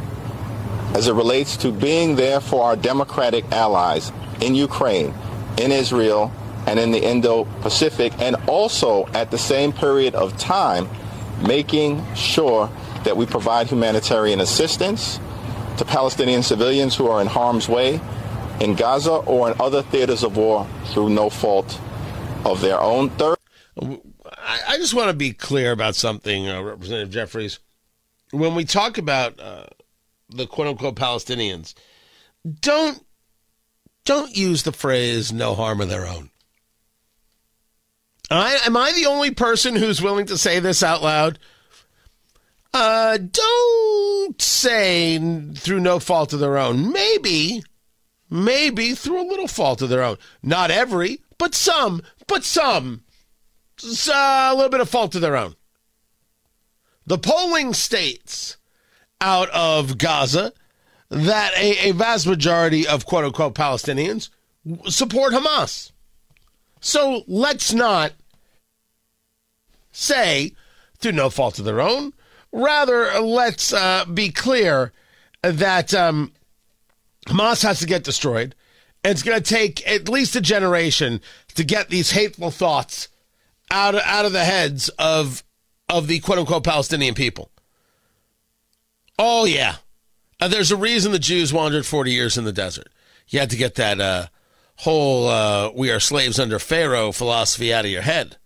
as 0.93 1.07
it 1.07 1.13
relates 1.13 1.57
to 1.57 1.71
being 1.71 2.15
there 2.15 2.39
for 2.39 2.63
our 2.63 2.75
democratic 2.75 3.51
allies 3.51 4.11
in 4.41 4.53
Ukraine, 4.53 5.13
in 5.57 5.71
Israel, 5.71 6.31
and 6.67 6.79
in 6.79 6.91
the 6.91 7.03
Indo-Pacific, 7.03 8.13
and 8.19 8.35
also 8.47 9.07
at 9.07 9.31
the 9.31 9.37
same 9.37 9.73
period 9.73 10.15
of 10.15 10.37
time, 10.37 10.87
making 11.41 12.03
sure 12.15 12.69
that 13.03 13.17
we 13.17 13.25
provide 13.25 13.67
humanitarian 13.67 14.39
assistance 14.39 15.19
to 15.77 15.85
Palestinian 15.85 16.43
civilians 16.43 16.95
who 16.95 17.07
are 17.07 17.19
in 17.21 17.27
harm's 17.27 17.67
way 17.67 17.99
in 18.63 18.75
Gaza 18.75 19.11
or 19.11 19.51
in 19.51 19.59
other 19.59 19.81
theaters 19.81 20.23
of 20.23 20.37
war 20.37 20.65
through 20.85 21.09
no 21.09 21.29
fault 21.29 21.79
of 22.45 22.61
their 22.61 22.79
own. 22.79 23.09
Third, 23.11 23.37
I 23.77 24.77
just 24.77 24.93
want 24.93 25.09
to 25.09 25.13
be 25.13 25.33
clear 25.33 25.73
about 25.73 25.95
something, 25.95 26.47
uh, 26.47 26.61
Representative 26.61 27.09
Jeffries. 27.11 27.59
When 28.31 28.55
we 28.55 28.63
talk 28.63 28.97
about 28.97 29.37
uh, 29.39 29.65
the 30.29 30.47
quote 30.47 30.67
unquote 30.67 30.95
Palestinians, 30.95 31.73
don't 32.61 33.05
don't 34.05 34.35
use 34.35 34.63
the 34.63 34.71
phrase 34.71 35.33
"no 35.33 35.55
harm 35.55 35.81
of 35.81 35.89
their 35.89 36.07
own." 36.07 36.29
I, 38.31 38.59
am 38.65 38.77
I 38.77 38.93
the 38.93 39.05
only 39.05 39.31
person 39.31 39.75
who's 39.75 40.01
willing 40.01 40.25
to 40.27 40.37
say 40.37 40.59
this 40.59 40.81
out 40.81 41.03
loud? 41.03 41.37
Uh, 42.73 43.17
don't 43.17 44.41
say 44.41 45.19
through 45.53 45.81
no 45.81 45.99
fault 45.99 46.33
of 46.33 46.39
their 46.39 46.57
own. 46.57 46.91
Maybe 46.91 47.61
maybe 48.33 48.95
through 48.95 49.21
a 49.21 49.29
little 49.29 49.47
fault 49.47 49.81
of 49.83 49.89
their 49.89 50.01
own. 50.01 50.17
Not 50.41 50.71
every, 50.71 51.21
but 51.37 51.53
some, 51.53 52.01
but 52.27 52.43
some. 52.43 53.03
Uh, 53.83 54.49
a 54.51 54.55
little 54.55 54.71
bit 54.71 54.81
of 54.81 54.89
fault 54.89 55.13
of 55.13 55.21
their 55.21 55.37
own. 55.37 55.55
The 57.05 57.19
polling 57.19 57.73
states 57.73 58.57
out 59.21 59.49
of 59.51 59.97
Gaza 59.97 60.51
that 61.09 61.53
a, 61.57 61.89
a 61.89 61.91
vast 61.91 62.25
majority 62.25 62.87
of 62.87 63.05
quote 63.05 63.23
unquote 63.23 63.53
Palestinians 63.53 64.29
support 64.87 65.33
Hamas. 65.33 65.91
So 66.81 67.23
let's 67.27 67.71
not 67.71 68.13
say 69.91 70.53
through 70.97 71.11
no 71.11 71.29
fault 71.29 71.59
of 71.59 71.65
their 71.65 71.81
own. 71.81 72.13
Rather, 72.51 73.19
let's 73.19 73.73
uh, 73.73 74.05
be 74.05 74.29
clear 74.29 74.91
that 75.41 75.93
um, 75.93 76.31
Hamas 77.27 77.63
has 77.63 77.79
to 77.79 77.85
get 77.85 78.03
destroyed. 78.03 78.55
And 79.03 79.11
it's 79.11 79.23
going 79.23 79.41
to 79.41 79.43
take 79.43 79.85
at 79.87 80.07
least 80.07 80.35
a 80.35 80.41
generation 80.41 81.21
to 81.55 81.63
get 81.63 81.89
these 81.89 82.11
hateful 82.11 82.51
thoughts 82.51 83.09
out 83.69 83.95
of, 83.95 84.01
out 84.05 84.25
of 84.25 84.31
the 84.31 84.45
heads 84.45 84.89
of 84.99 85.43
of 85.89 86.07
the 86.07 86.19
quote 86.19 86.39
unquote 86.39 86.63
Palestinian 86.63 87.13
people. 87.13 87.51
Oh, 89.19 89.45
yeah. 89.45 89.75
Uh, 90.39 90.47
there's 90.47 90.71
a 90.71 90.77
reason 90.77 91.11
the 91.11 91.19
Jews 91.19 91.53
wandered 91.53 91.85
40 91.85 92.11
years 92.11 92.37
in 92.37 92.45
the 92.45 92.51
desert. 92.51 92.87
You 93.27 93.39
had 93.39 93.49
to 93.51 93.57
get 93.57 93.75
that 93.75 93.99
uh, 93.99 94.27
whole 94.77 95.27
uh, 95.27 95.71
we 95.75 95.91
are 95.91 95.99
slaves 95.99 96.39
under 96.39 96.59
Pharaoh 96.59 97.11
philosophy 97.11 97.73
out 97.73 97.85
of 97.85 97.91
your 97.91 98.01
head. 98.01 98.37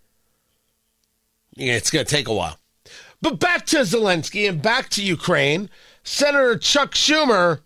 Yeah, 1.56 1.74
it's 1.74 1.90
going 1.90 2.06
to 2.06 2.16
take 2.16 2.28
a 2.28 2.34
while. 2.34 2.60
But 3.22 3.40
back 3.40 3.66
to 3.68 3.78
Zelensky 3.78 4.48
and 4.48 4.62
back 4.62 4.90
to 4.90 5.04
Ukraine. 5.04 5.70
Senator 6.04 6.58
Chuck 6.58 6.94
Schumer, 6.94 7.62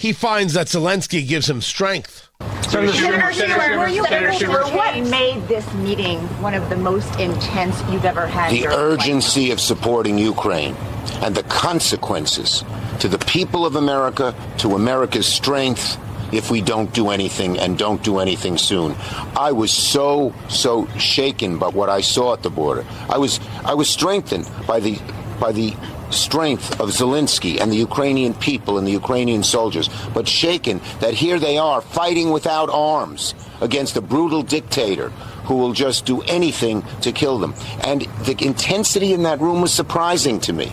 he 0.00 0.14
finds 0.14 0.54
that 0.54 0.66
Zelensky 0.66 1.28
gives 1.28 1.50
him 1.50 1.60
strength. 1.60 2.30
Senator 2.62 2.90
Schumer, 2.90 3.34
Senator 3.34 3.60
Schumer, 3.60 3.78
were 3.78 3.88
you 3.88 4.02
Senator 4.06 4.32
Schumer, 4.32 4.74
what 4.74 4.96
made 5.10 5.46
this 5.46 5.70
meeting 5.74 6.20
one 6.40 6.54
of 6.54 6.70
the 6.70 6.76
most 6.76 7.20
intense 7.20 7.78
you've 7.90 8.06
ever 8.06 8.26
had? 8.26 8.50
The 8.50 8.66
urgency 8.68 9.50
of 9.50 9.60
supporting 9.60 10.16
Ukraine 10.16 10.74
and 11.20 11.34
the 11.34 11.42
consequences 11.42 12.64
to 13.00 13.08
the 13.08 13.18
people 13.18 13.66
of 13.66 13.76
America, 13.76 14.34
to 14.58 14.74
America's 14.74 15.26
strength, 15.26 15.98
if 16.32 16.50
we 16.50 16.62
don't 16.62 16.90
do 16.94 17.10
anything 17.10 17.58
and 17.58 17.76
don't 17.76 18.02
do 18.02 18.20
anything 18.20 18.56
soon. 18.56 18.96
I 19.36 19.52
was 19.52 19.70
so 19.70 20.32
so 20.48 20.86
shaken 20.96 21.58
by 21.58 21.68
what 21.68 21.90
I 21.90 22.00
saw 22.00 22.32
at 22.32 22.42
the 22.42 22.50
border. 22.50 22.86
I 23.10 23.18
was 23.18 23.38
I 23.66 23.74
was 23.74 23.90
strengthened 23.90 24.48
by 24.66 24.80
the 24.80 24.98
by 25.38 25.52
the 25.52 25.74
strength 26.10 26.80
of 26.80 26.90
Zelensky 26.90 27.60
and 27.60 27.72
the 27.72 27.76
Ukrainian 27.76 28.34
people 28.34 28.78
and 28.78 28.86
the 28.86 28.92
Ukrainian 28.92 29.42
soldiers, 29.42 29.88
but 30.14 30.28
shaken 30.28 30.80
that 31.00 31.14
here 31.14 31.38
they 31.38 31.58
are 31.58 31.80
fighting 31.80 32.30
without 32.30 32.68
arms 32.70 33.34
against 33.60 33.96
a 33.96 34.00
brutal 34.00 34.42
dictator 34.42 35.10
who 35.44 35.56
will 35.56 35.72
just 35.72 36.04
do 36.06 36.22
anything 36.22 36.82
to 37.02 37.12
kill 37.12 37.38
them. 37.38 37.54
And 37.82 38.02
the 38.24 38.36
intensity 38.44 39.12
in 39.12 39.22
that 39.24 39.40
room 39.40 39.60
was 39.60 39.72
surprising 39.72 40.40
to 40.40 40.52
me. 40.52 40.70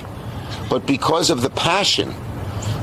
But 0.70 0.86
because 0.86 1.30
of 1.30 1.42
the 1.42 1.50
passion 1.50 2.14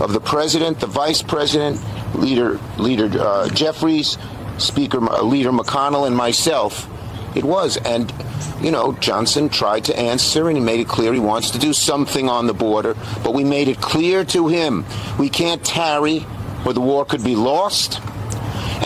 of 0.01 0.13
the 0.13 0.21
president, 0.21 0.81
the 0.81 0.87
vice 0.87 1.23
president, 1.23 1.81
leader 2.15 2.59
leader 2.79 3.11
uh, 3.21 3.49
Jeffries, 3.49 4.19
Speaker 4.59 4.99
uh, 5.09 5.23
Leader 5.23 5.53
McConnell, 5.53 6.07
and 6.07 6.17
myself, 6.17 6.89
it 7.35 7.45
was. 7.45 7.77
And 7.79 8.13
you 8.61 8.71
know, 8.71 8.93
Johnson 8.95 9.49
tried 9.49 9.85
to 9.87 9.99
answer 9.99 10.49
and 10.49 10.57
he 10.57 10.63
made 10.63 10.81
it 10.81 10.89
clear 10.89 11.13
he 11.13 11.21
wants 11.21 11.51
to 11.51 11.59
do 11.59 11.73
something 11.73 12.29
on 12.29 12.47
the 12.47 12.55
border, 12.55 12.97
but 13.23 13.35
we 13.35 13.45
made 13.45 13.69
it 13.69 13.81
clear 13.81 14.25
to 14.27 14.49
him 14.49 14.85
we 15.19 15.29
can't 15.29 15.65
tarry 15.65 16.27
or 16.65 16.73
the 16.73 16.81
war 16.81 17.05
could 17.05 17.23
be 17.23 17.37
lost. 17.37 18.01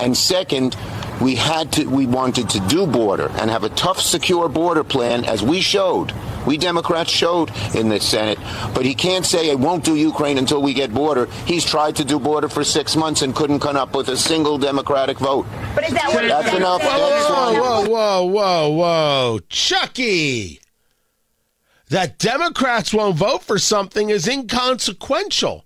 And 0.00 0.16
second, 0.16 0.76
we 1.20 1.34
had 1.34 1.72
to 1.72 1.86
we 1.86 2.06
wanted 2.06 2.48
to 2.50 2.60
do 2.60 2.86
border 2.86 3.30
and 3.34 3.50
have 3.50 3.64
a 3.64 3.68
tough 3.70 4.00
secure 4.00 4.48
border 4.48 4.84
plan 4.84 5.24
as 5.24 5.42
we 5.42 5.60
showed 5.60 6.12
we 6.48 6.56
democrats 6.56 7.10
showed 7.10 7.50
in 7.74 7.88
the 7.88 8.00
senate 8.00 8.38
but 8.74 8.84
he 8.84 8.94
can't 8.94 9.26
say 9.26 9.50
i 9.50 9.54
won't 9.54 9.84
do 9.84 9.94
ukraine 9.94 10.38
until 10.38 10.62
we 10.62 10.72
get 10.72 10.94
border. 10.94 11.26
He's 11.46 11.64
tried 11.64 11.96
to 11.96 12.04
do 12.04 12.18
border 12.18 12.48
for 12.48 12.64
six 12.64 12.96
months 12.96 13.22
and 13.22 13.34
couldn't 13.34 13.60
come 13.60 13.76
up 13.76 13.94
with 13.94 14.08
a 14.08 14.16
single 14.16 14.58
democratic 14.58 15.18
vote. 15.18 15.46
But 15.74 15.84
is 15.84 15.94
that 15.94 16.08
what 16.14 16.26
that's 16.26 16.54
enough. 16.54 16.82
Whoa 16.82 17.60
whoa 17.60 17.88
whoa 17.88 18.24
whoa 18.24 18.68
whoa 18.70 19.38
chucky 19.48 20.60
that 21.90 22.18
democrats 22.18 22.92
won't 22.92 23.16
vote 23.16 23.42
for 23.42 23.58
something 23.58 24.10
is 24.10 24.28
inconsequential. 24.28 25.64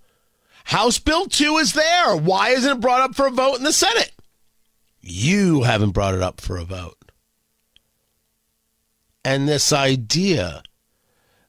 House 0.64 0.98
bill 0.98 1.26
2 1.26 1.56
is 1.58 1.72
there. 1.72 2.16
Why 2.16 2.50
isn't 2.50 2.78
it 2.78 2.80
brought 2.80 3.02
up 3.02 3.14
for 3.14 3.26
a 3.26 3.30
vote 3.30 3.56
in 3.56 3.64
the 3.64 3.72
senate? 3.72 4.12
You 5.00 5.62
haven't 5.62 5.90
brought 5.90 6.14
it 6.14 6.22
up 6.22 6.40
for 6.40 6.56
a 6.56 6.64
vote. 6.64 6.98
And 9.24 9.48
this 9.48 9.72
idea 9.72 10.62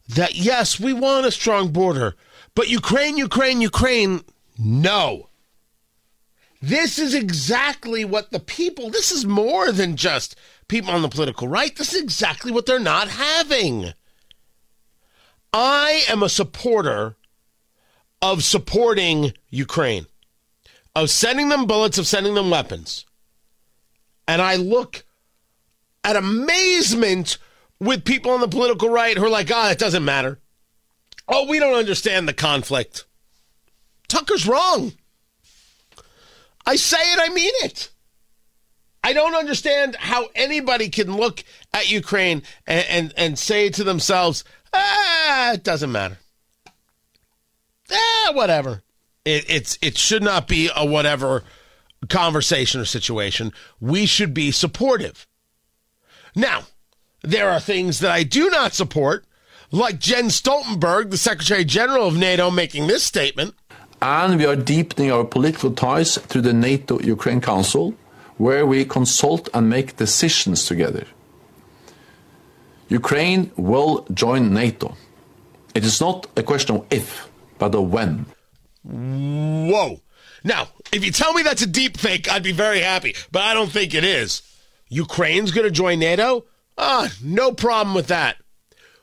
that, 0.07 0.35
yes, 0.35 0.79
we 0.79 0.93
want 0.93 1.25
a 1.25 1.31
strong 1.31 1.69
border, 1.69 2.15
but 2.55 2.69
Ukraine, 2.69 3.17
Ukraine, 3.17 3.61
Ukraine, 3.61 4.21
no. 4.57 5.29
This 6.61 6.97
is 6.97 7.13
exactly 7.13 8.05
what 8.05 8.31
the 8.31 8.39
people, 8.39 8.89
this 8.89 9.11
is 9.11 9.25
more 9.25 9.71
than 9.71 9.95
just 9.97 10.35
people 10.67 10.91
on 10.91 11.01
the 11.01 11.09
political 11.09 11.47
right. 11.47 11.75
This 11.75 11.93
is 11.93 12.01
exactly 12.01 12.51
what 12.51 12.65
they're 12.65 12.79
not 12.79 13.09
having. 13.09 13.93
I 15.51 16.03
am 16.09 16.23
a 16.23 16.29
supporter 16.29 17.15
of 18.21 18.43
supporting 18.43 19.33
Ukraine, 19.49 20.05
of 20.95 21.09
sending 21.09 21.49
them 21.49 21.65
bullets, 21.65 21.97
of 21.97 22.07
sending 22.07 22.33
them 22.33 22.49
weapons 22.49 23.05
and 24.27 24.41
I 24.41 24.55
look 24.55 25.05
at 26.03 26.15
amazement 26.15 27.37
with 27.79 28.05
people 28.05 28.31
on 28.31 28.41
the 28.41 28.47
political 28.47 28.89
right 28.89 29.17
who 29.17 29.25
are 29.25 29.29
like, 29.29 29.51
oh, 29.53 29.69
it 29.69 29.79
doesn't 29.79 30.05
matter. 30.05 30.39
Oh, 31.27 31.47
we 31.47 31.59
don't 31.59 31.75
understand 31.75 32.27
the 32.27 32.33
conflict. 32.33 33.05
Tucker's 34.07 34.47
wrong. 34.47 34.93
I 36.65 36.75
say 36.75 36.97
it, 36.97 37.19
I 37.21 37.33
mean 37.33 37.51
it. 37.63 37.89
I 39.03 39.11
don't 39.11 39.35
understand 39.35 39.97
how 39.97 40.27
anybody 40.33 40.89
can 40.89 41.17
look 41.17 41.43
at 41.73 41.91
Ukraine 41.91 42.43
and, 42.65 42.85
and, 42.89 43.13
and 43.17 43.39
say 43.39 43.69
to 43.69 43.83
themselves, 43.83 44.45
ah, 44.73 45.53
it 45.53 45.63
doesn't 45.63 45.91
matter. 45.91 46.17
Ah, 47.91 48.31
whatever. 48.33 48.81
It, 49.25 49.45
it's 49.49 49.77
it 49.81 49.97
should 49.97 50.23
not 50.23 50.47
be 50.47 50.69
a 50.75 50.85
whatever 50.85 51.43
conversation 52.09 52.81
or 52.81 52.85
situation, 52.85 53.53
we 53.79 54.05
should 54.05 54.33
be 54.33 54.51
supportive. 54.51 55.27
Now, 56.35 56.63
there 57.23 57.49
are 57.49 57.59
things 57.59 57.99
that 57.99 58.11
I 58.11 58.23
do 58.23 58.49
not 58.49 58.73
support, 58.73 59.25
like 59.71 59.97
Jens 59.97 60.39
Stoltenberg, 60.39 61.09
the 61.09 61.17
Secretary 61.17 61.65
General 61.65 62.07
of 62.07 62.17
NATO, 62.17 62.51
making 62.51 62.87
this 62.87 63.03
statement. 63.03 63.55
And 64.01 64.37
we 64.37 64.45
are 64.45 64.57
deepening 64.57 65.11
our 65.11 65.23
political 65.23 65.71
ties 65.71 66.17
through 66.17 66.41
the 66.41 66.53
NATO 66.53 66.99
Ukraine 66.99 67.41
Council, 67.41 67.95
where 68.37 68.65
we 68.65 68.83
consult 68.83 69.47
and 69.53 69.69
make 69.69 69.95
decisions 69.95 70.65
together. 70.65 71.07
Ukraine 72.89 73.51
will 73.55 74.05
join 74.13 74.53
NATO. 74.53 74.95
It 75.73 75.85
is 75.85 76.01
not 76.01 76.27
a 76.35 76.43
question 76.43 76.75
of 76.75 76.85
if, 76.91 77.29
but 77.57 77.73
of 77.73 77.91
when. 77.91 78.25
Whoa. 78.83 80.01
Now, 80.43 80.67
if 80.91 81.05
you 81.05 81.11
tell 81.11 81.33
me 81.33 81.41
that's 81.41 81.61
a 81.61 81.67
deep 81.67 81.97
fake, 81.97 82.29
I'd 82.29 82.43
be 82.43 82.51
very 82.51 82.81
happy, 82.81 83.15
but 83.31 83.41
I 83.43 83.53
don't 83.53 83.71
think 83.71 83.93
it 83.95 84.03
is. 84.03 84.41
Ukraine's 84.89 85.51
going 85.51 85.65
to 85.65 85.71
join 85.71 85.99
NATO? 85.99 86.45
Ah, 86.77 87.11
no 87.21 87.51
problem 87.51 87.95
with 87.95 88.07
that. 88.07 88.37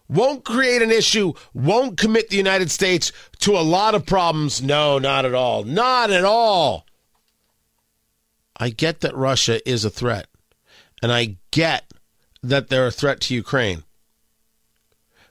Won't 0.08 0.44
create 0.44 0.82
an 0.82 0.90
issue, 0.90 1.34
won't 1.54 1.96
commit 1.96 2.30
the 2.30 2.36
United 2.36 2.70
States 2.70 3.12
to 3.38 3.52
a 3.52 3.62
lot 3.62 3.94
of 3.94 4.06
problems. 4.06 4.60
No, 4.60 4.98
not 4.98 5.24
at 5.24 5.34
all. 5.34 5.62
Not 5.62 6.10
at 6.10 6.24
all. 6.24 6.84
I 8.56 8.70
get 8.70 9.00
that 9.00 9.14
Russia 9.14 9.66
is 9.68 9.84
a 9.84 9.90
threat, 9.90 10.26
and 11.00 11.12
I 11.12 11.36
get 11.50 11.92
that 12.42 12.68
they're 12.68 12.88
a 12.88 12.90
threat 12.92 13.20
to 13.22 13.34
Ukraine. 13.34 13.84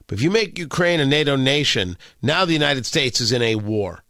But 0.06 0.18
if 0.18 0.22
you 0.22 0.30
make 0.30 0.58
Ukraine 0.58 0.98
a 0.98 1.06
NATO 1.06 1.36
nation, 1.36 1.96
now 2.22 2.44
the 2.44 2.54
United 2.54 2.86
States 2.86 3.20
is 3.20 3.30
in 3.32 3.42
a 3.42 3.56
war 3.56 4.02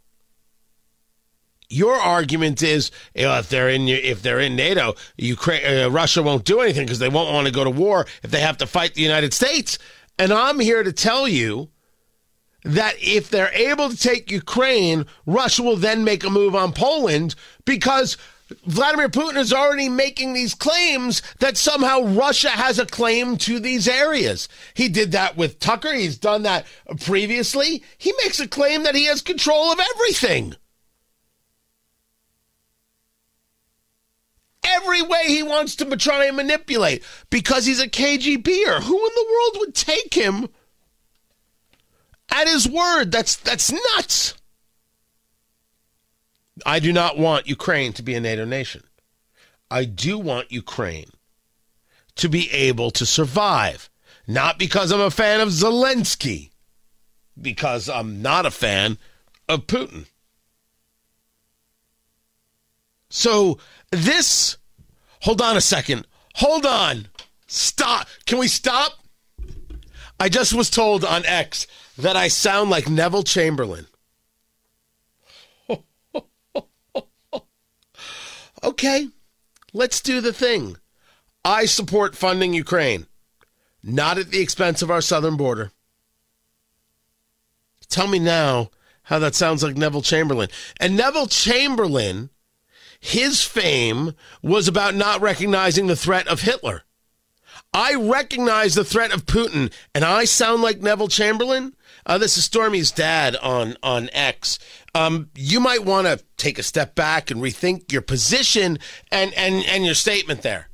your 1.71 1.95
argument 1.95 2.63
is 2.63 2.91
you 3.15 3.23
know, 3.23 3.39
if 3.39 3.49
they're 3.49 3.71
in 3.71 3.89
if 3.89 4.23
they're 4.23 4.41
in 4.41 4.57
NATO, 4.57 4.95
Ukraine, 5.17 5.65
uh, 5.65 5.89
Russia 5.89 6.23
won't 6.23 6.45
do 6.45 6.61
anything 6.61 6.85
because 6.85 6.99
they 6.99 7.09
won't 7.09 7.33
want 7.33 7.47
to 7.47 7.53
go 7.53 7.65
to 7.65 7.71
war 7.71 8.07
if 8.23 8.31
they 8.31 8.41
have 8.41 8.59
to 8.59 8.67
fight 8.67 8.95
the 8.95 9.03
United 9.03 9.33
States. 9.33 9.79
And 10.19 10.33
I'm 10.33 10.59
here 10.59 10.83
to 10.83 10.93
tell 10.93 11.27
you 11.27 11.71
that 12.65 12.95
if 12.99 13.31
they're 13.31 13.55
able 13.55 13.89
to 13.89 13.97
take 13.97 14.31
Ukraine, 14.31 15.07
Russia 15.25 15.63
will 15.63 15.77
then 15.77 16.05
make 16.05 16.25
a 16.25 16.31
move 16.31 16.55
on 16.55 16.73
Poland 16.73 17.35
because 17.65 18.19
Vladimir 18.67 19.09
Putin 19.09 19.39
is 19.39 19.53
already 19.53 19.89
making 19.89 20.33
these 20.33 20.55
claims 20.55 21.23
that 21.39 21.57
somehow 21.57 22.03
Russia 22.03 22.51
has 22.51 22.79
a 22.79 22.87
claim 22.87 23.37
to 23.39 23.61
these 23.61 23.87
areas. 23.87 24.49
He 24.75 24.89
did 24.89 25.13
that 25.13 25.37
with 25.37 25.61
Tucker. 25.61 25.93
He's 25.93 26.19
done 26.19 26.43
that 26.43 26.67
previously. 27.01 27.83
He 27.97 28.13
makes 28.23 28.41
a 28.41 28.49
claim 28.49 28.83
that 28.83 28.97
he 28.97 29.07
has 29.07 29.23
control 29.23 29.73
of 29.73 29.81
everything. 29.95 30.55
Every 34.65 35.03
way 35.03 35.25
he 35.27 35.43
wants 35.43 35.77
to 35.77 35.97
try 35.97 36.27
and 36.27 36.37
manipulate 36.37 37.05
because 37.31 37.67
he's 37.67 37.81
a 37.81 37.89
KGBer. 37.89 38.83
Who 38.83 38.97
in 38.97 39.13
the 39.15 39.27
world 39.31 39.57
would 39.59 39.75
take 39.75 40.15
him 40.15 40.49
at 42.31 42.49
his 42.49 42.69
word? 42.69 43.13
That's 43.13 43.37
that's 43.37 43.73
nuts. 43.73 44.35
I 46.67 46.79
do 46.79 46.93
not 46.93 47.19
want 47.19 47.49
Ukraine 47.49 47.93
to 47.95 48.03
be 48.03 48.15
a 48.15 48.21
NATO 48.21 48.45
nation. 48.45 48.83
I 49.71 49.85
do 49.85 50.19
want 50.19 50.53
Ukraine 50.53 51.11
to 52.17 52.29
be 52.29 52.51
able 52.51 52.91
to 52.93 53.07
survive. 53.07 53.89
Not 54.27 54.59
because 54.59 54.93
I'm 54.93 55.01
a 55.01 55.11
fan 55.11 55.41
of 55.41 55.49
Zelensky, 55.49 56.51
because 57.41 57.89
I'm 57.89 58.21
not 58.23 58.47
a 58.47 58.51
fan 58.51 58.99
of 59.49 59.67
Putin. 59.67 60.07
So 63.11 63.59
this, 63.91 64.57
hold 65.21 65.43
on 65.43 65.57
a 65.57 65.61
second. 65.61 66.07
Hold 66.37 66.65
on. 66.65 67.09
Stop. 67.47 68.07
Can 68.25 68.39
we 68.39 68.49
stop? 68.49 68.93
I 70.19 70.29
just 70.29 70.55
was 70.55 70.71
told 70.71 71.05
on 71.05 71.27
X 71.27 71.67
that 71.99 72.17
I 72.17 72.29
sound 72.29 72.71
like 72.71 72.89
Neville 72.89 73.25
Chamberlain. 73.25 73.87
okay, 78.63 79.09
let's 79.73 80.01
do 80.01 80.21
the 80.21 80.33
thing. 80.33 80.77
I 81.45 81.65
support 81.65 82.15
funding 82.17 82.55
Ukraine, 82.55 83.07
not 83.83 84.19
at 84.19 84.31
the 84.31 84.41
expense 84.41 84.83
of 84.83 84.91
our 84.91 85.01
southern 85.01 85.37
border. 85.37 85.73
Tell 87.89 88.07
me 88.07 88.19
now 88.19 88.71
how 89.05 89.19
that 89.19 89.35
sounds 89.35 89.63
like 89.63 89.77
Neville 89.77 90.03
Chamberlain. 90.03 90.49
And 90.79 90.97
Neville 90.97 91.27
Chamberlain, 91.27 92.31
his 93.01 93.43
fame 93.43 94.13
was 94.43 94.69
about 94.69 94.95
not 94.95 95.21
recognizing 95.21 95.87
the 95.87 95.97
threat 95.97 96.29
of 96.29 96.43
Hitler. 96.43 96.83
I 97.73 97.95
recognize 97.95 98.75
the 98.75 98.85
threat 98.85 99.13
of 99.13 99.27
Putin, 99.27 99.73
and 99.95 100.05
I 100.05 100.25
sound 100.25 100.63
like 100.63 100.81
Neville 100.81 101.09
Chamberlain. 101.09 101.75
Uh, 102.05 102.19
this 102.19 102.37
is 102.37 102.45
Stormy's 102.45 102.91
dad 102.91 103.37
on 103.37 103.77
on 103.83 104.11
X. 104.13 104.59
Um, 104.95 105.31
you 105.35 105.61
might 105.61 105.85
want 105.85 106.07
to 106.07 106.23
take 106.37 106.59
a 106.59 106.63
step 106.63 106.95
back 106.95 107.31
and 107.31 107.41
rethink 107.41 107.93
your 107.93 108.03
position 108.03 108.79
and 109.11 109.33
and 109.35 109.65
and 109.67 109.85
your 109.85 109.95
statement 109.95 110.43
there. 110.43 110.69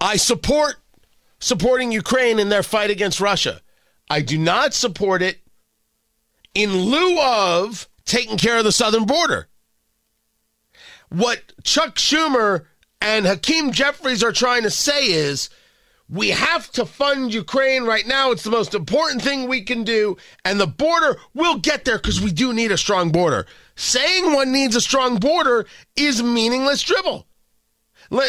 I 0.00 0.16
support 0.16 0.76
supporting 1.40 1.92
Ukraine 1.92 2.38
in 2.38 2.48
their 2.48 2.62
fight 2.62 2.90
against 2.90 3.20
Russia. 3.20 3.60
I 4.08 4.20
do 4.20 4.38
not 4.38 4.72
support 4.72 5.20
it 5.20 5.40
in 6.54 6.72
lieu 6.74 7.20
of 7.20 7.88
taking 8.04 8.38
care 8.38 8.58
of 8.58 8.64
the 8.64 8.72
southern 8.72 9.04
border. 9.04 9.48
What 11.10 11.52
Chuck 11.64 11.96
Schumer 11.96 12.66
and 13.00 13.26
Hakeem 13.26 13.72
Jeffries 13.72 14.22
are 14.22 14.32
trying 14.32 14.62
to 14.62 14.70
say 14.70 15.06
is 15.06 15.50
we 16.08 16.30
have 16.30 16.70
to 16.72 16.84
fund 16.86 17.32
Ukraine 17.32 17.84
right 17.84 18.06
now. 18.06 18.30
It's 18.30 18.42
the 18.42 18.50
most 18.50 18.74
important 18.74 19.22
thing 19.22 19.48
we 19.48 19.62
can 19.62 19.84
do. 19.84 20.16
And 20.44 20.58
the 20.58 20.66
border 20.66 21.16
will 21.34 21.58
get 21.58 21.84
there 21.84 21.98
because 21.98 22.20
we 22.20 22.32
do 22.32 22.52
need 22.52 22.72
a 22.72 22.78
strong 22.78 23.10
border. 23.10 23.46
Saying 23.76 24.32
one 24.32 24.52
needs 24.52 24.74
a 24.76 24.80
strong 24.80 25.18
border 25.18 25.66
is 25.96 26.22
meaningless 26.22 26.82
dribble. 26.82 27.26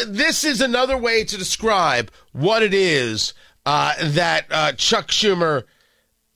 This 0.06 0.44
is 0.44 0.60
another 0.60 0.96
way 0.96 1.24
to 1.24 1.36
describe 1.36 2.12
what 2.32 2.62
it 2.62 2.72
is 2.72 3.34
uh, 3.66 3.94
that 4.00 4.46
uh, 4.50 4.72
Chuck 4.72 5.08
Schumer 5.08 5.64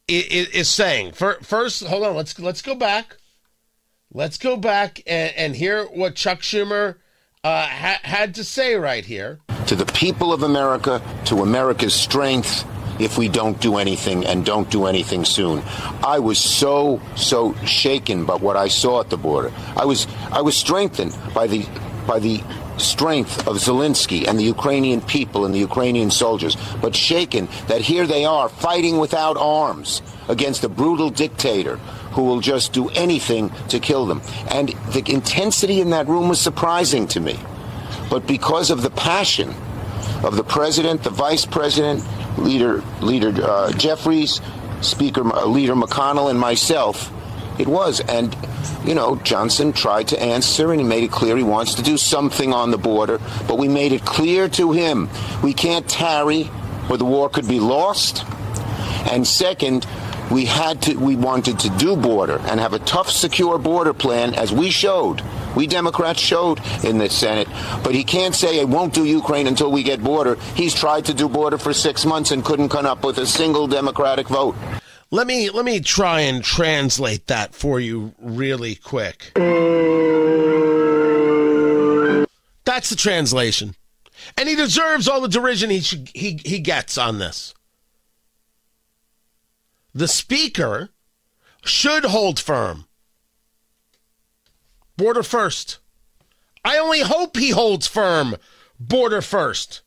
is, 0.08 0.48
is 0.48 0.68
saying. 0.68 1.12
First, 1.12 1.84
hold 1.84 2.04
on. 2.04 2.16
Let's 2.16 2.38
let's 2.40 2.62
go 2.62 2.74
back. 2.74 3.16
Let's 4.16 4.38
go 4.38 4.56
back 4.56 5.02
and, 5.06 5.30
and 5.36 5.54
hear 5.54 5.84
what 5.84 6.14
Chuck 6.14 6.40
Schumer 6.40 6.94
uh, 7.44 7.66
ha- 7.66 8.00
had 8.02 8.36
to 8.36 8.44
say 8.44 8.74
right 8.76 9.04
here. 9.04 9.40
To 9.66 9.74
the 9.74 9.84
people 9.84 10.32
of 10.32 10.42
America, 10.42 11.02
to 11.26 11.42
America's 11.42 11.92
strength, 11.92 12.64
if 12.98 13.18
we 13.18 13.28
don't 13.28 13.60
do 13.60 13.76
anything 13.76 14.24
and 14.24 14.42
don't 14.42 14.70
do 14.70 14.86
anything 14.86 15.26
soon. 15.26 15.62
I 16.02 16.18
was 16.18 16.38
so 16.38 17.02
so 17.14 17.52
shaken 17.66 18.24
by 18.24 18.36
what 18.36 18.56
I 18.56 18.68
saw 18.68 19.00
at 19.00 19.10
the 19.10 19.18
border. 19.18 19.52
I 19.76 19.84
was 19.84 20.06
I 20.32 20.40
was 20.40 20.56
strengthened 20.56 21.14
by 21.34 21.46
the 21.46 21.66
by 22.06 22.18
the 22.18 22.42
strength 22.78 23.46
of 23.46 23.56
Zelensky 23.56 24.26
and 24.26 24.38
the 24.38 24.44
Ukrainian 24.44 25.02
people 25.02 25.44
and 25.44 25.54
the 25.54 25.58
Ukrainian 25.58 26.10
soldiers, 26.10 26.56
but 26.80 26.96
shaken 26.96 27.48
that 27.68 27.82
here 27.82 28.06
they 28.06 28.24
are 28.24 28.48
fighting 28.48 28.96
without 28.96 29.36
arms 29.36 30.00
against 30.28 30.64
a 30.64 30.70
brutal 30.70 31.10
dictator 31.10 31.78
who 32.16 32.24
will 32.24 32.40
just 32.40 32.72
do 32.72 32.88
anything 32.88 33.50
to 33.68 33.78
kill 33.78 34.06
them. 34.06 34.22
And 34.48 34.70
the 34.92 35.04
intensity 35.06 35.82
in 35.82 35.90
that 35.90 36.08
room 36.08 36.30
was 36.30 36.40
surprising 36.40 37.06
to 37.08 37.20
me. 37.20 37.38
But 38.10 38.26
because 38.26 38.70
of 38.70 38.80
the 38.80 38.90
passion 38.90 39.54
of 40.24 40.34
the 40.34 40.42
president, 40.42 41.02
the 41.02 41.10
vice 41.10 41.44
president, 41.44 42.02
leader 42.38 42.82
leader 43.02 43.32
uh, 43.44 43.70
Jeffries, 43.72 44.40
Speaker 44.80 45.30
uh, 45.30 45.44
Leader 45.44 45.74
McConnell, 45.74 46.30
and 46.30 46.40
myself, 46.40 47.12
it 47.58 47.68
was. 47.68 48.00
And 48.00 48.34
you 48.86 48.94
know, 48.94 49.16
Johnson 49.16 49.74
tried 49.74 50.08
to 50.08 50.22
answer 50.22 50.72
and 50.72 50.80
he 50.80 50.86
made 50.86 51.04
it 51.04 51.10
clear 51.10 51.36
he 51.36 51.42
wants 51.42 51.74
to 51.74 51.82
do 51.82 51.98
something 51.98 52.54
on 52.54 52.70
the 52.70 52.78
border. 52.78 53.20
But 53.46 53.58
we 53.58 53.68
made 53.68 53.92
it 53.92 54.06
clear 54.06 54.48
to 54.50 54.72
him 54.72 55.10
we 55.42 55.52
can't 55.52 55.86
tarry 55.86 56.48
or 56.88 56.96
the 56.96 57.04
war 57.04 57.28
could 57.28 57.46
be 57.46 57.60
lost. 57.60 58.24
And 59.10 59.26
second, 59.26 59.86
we 60.30 60.44
had 60.44 60.82
to 60.82 60.96
we 60.96 61.16
wanted 61.16 61.58
to 61.60 61.70
do 61.70 61.96
border 61.96 62.38
and 62.46 62.58
have 62.58 62.72
a 62.72 62.78
tough 62.80 63.10
secure 63.10 63.58
border 63.58 63.94
plan 63.94 64.34
as 64.34 64.52
we 64.52 64.70
showed. 64.70 65.22
We 65.54 65.66
democrats 65.66 66.20
showed 66.20 66.60
in 66.84 66.98
the 66.98 67.08
senate. 67.08 67.48
But 67.82 67.94
he 67.94 68.04
can't 68.04 68.34
say 68.34 68.58
it 68.58 68.68
won't 68.68 68.92
do 68.92 69.04
ukraine 69.04 69.46
until 69.46 69.70
we 69.70 69.82
get 69.82 70.02
border. 70.02 70.36
He's 70.54 70.74
tried 70.74 71.04
to 71.06 71.14
do 71.14 71.28
border 71.28 71.58
for 71.58 71.72
six 71.72 72.04
months 72.04 72.32
and 72.32 72.44
couldn't 72.44 72.70
come 72.70 72.86
up 72.86 73.04
with 73.04 73.18
a 73.18 73.26
single 73.26 73.66
democratic 73.66 74.28
vote. 74.28 74.56
Let 75.10 75.26
me 75.26 75.50
let 75.50 75.64
me 75.64 75.80
try 75.80 76.20
and 76.20 76.42
translate 76.42 77.28
that 77.28 77.54
for 77.54 77.78
you 77.78 78.14
really 78.18 78.74
quick. 78.74 79.32
That's 82.64 82.90
the 82.90 82.96
translation. 82.96 83.76
And 84.36 84.48
he 84.48 84.56
deserves 84.56 85.06
all 85.06 85.20
the 85.20 85.28
derision 85.28 85.70
he 85.70 85.80
should, 85.80 86.10
he 86.12 86.40
he 86.44 86.58
gets 86.58 86.98
on 86.98 87.18
this 87.18 87.54
the 89.96 90.06
speaker 90.06 90.90
should 91.64 92.04
hold 92.04 92.38
firm. 92.38 92.84
Border 94.98 95.22
first. 95.22 95.78
I 96.62 96.76
only 96.76 97.00
hope 97.00 97.38
he 97.38 97.48
holds 97.50 97.86
firm. 97.86 98.36
Border 98.78 99.22
first. 99.22 99.80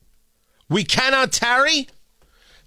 We 0.68 0.84
cannot 0.84 1.32
tarry. 1.32 1.90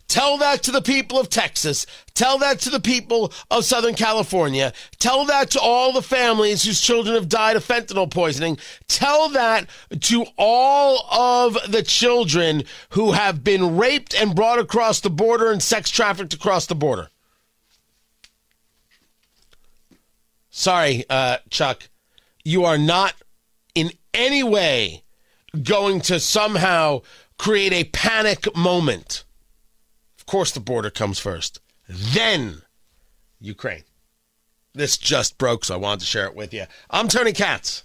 Tell 0.07 0.39
that 0.39 0.63
to 0.63 0.71
the 0.71 0.83
people 0.83 1.19
of 1.19 1.31
Texas. 1.31 1.85
Tell 2.15 2.39
that 2.39 2.61
to 2.61 2.71
the 2.71 2.79
people 2.79 3.33
of 3.51 3.65
Southern 3.65 3.95
California. 3.95 4.73
Tell 5.01 5.25
that 5.25 5.51
to 5.51 5.61
all 5.61 5.93
the 5.93 6.01
families 6.01 6.63
whose 6.63 6.81
children 6.81 7.17
have 7.17 7.29
died 7.29 7.57
of 7.57 7.67
fentanyl 7.67 8.09
poisoning. 8.09 8.57
Tell 8.87 9.29
that 9.31 9.69
to 10.03 10.27
all 10.39 11.07
of 11.11 11.59
the 11.73 11.83
children 11.83 12.63
who 12.91 13.13
have 13.13 13.43
been 13.43 13.77
raped 13.77 14.15
and 14.15 14.37
brought 14.37 14.61
across 14.61 15.01
the 15.01 15.11
border 15.11 15.51
and 15.51 15.61
sex 15.61 15.91
trafficked 15.91 16.35
across 16.35 16.67
the 16.67 16.77
border. 16.77 17.09
Sorry, 20.53 21.05
uh, 21.09 21.39
Chuck. 21.49 21.89
You 22.45 22.65
are 22.67 22.79
not 22.79 23.15
in 23.75 23.91
any 24.13 24.43
way 24.45 25.03
going 25.63 26.03
to 26.03 26.21
somehow 26.21 27.01
create 27.39 27.73
a 27.73 27.85
panic 27.85 28.55
moment. 28.55 29.25
Of 30.19 30.27
course, 30.27 30.53
the 30.53 30.61
border 30.61 30.91
comes 30.91 31.19
first, 31.19 31.61
then 31.89 32.63
Ukraine. 33.41 33.85
This 34.75 34.99
just 34.99 35.39
broke, 35.39 35.65
so 35.65 35.75
I 35.75 35.79
wanted 35.79 36.01
to 36.01 36.07
share 36.07 36.27
it 36.27 36.37
with 36.37 36.53
you. 36.53 36.65
I'm 36.91 37.09
Tony 37.09 37.33
Katz. 37.33 37.85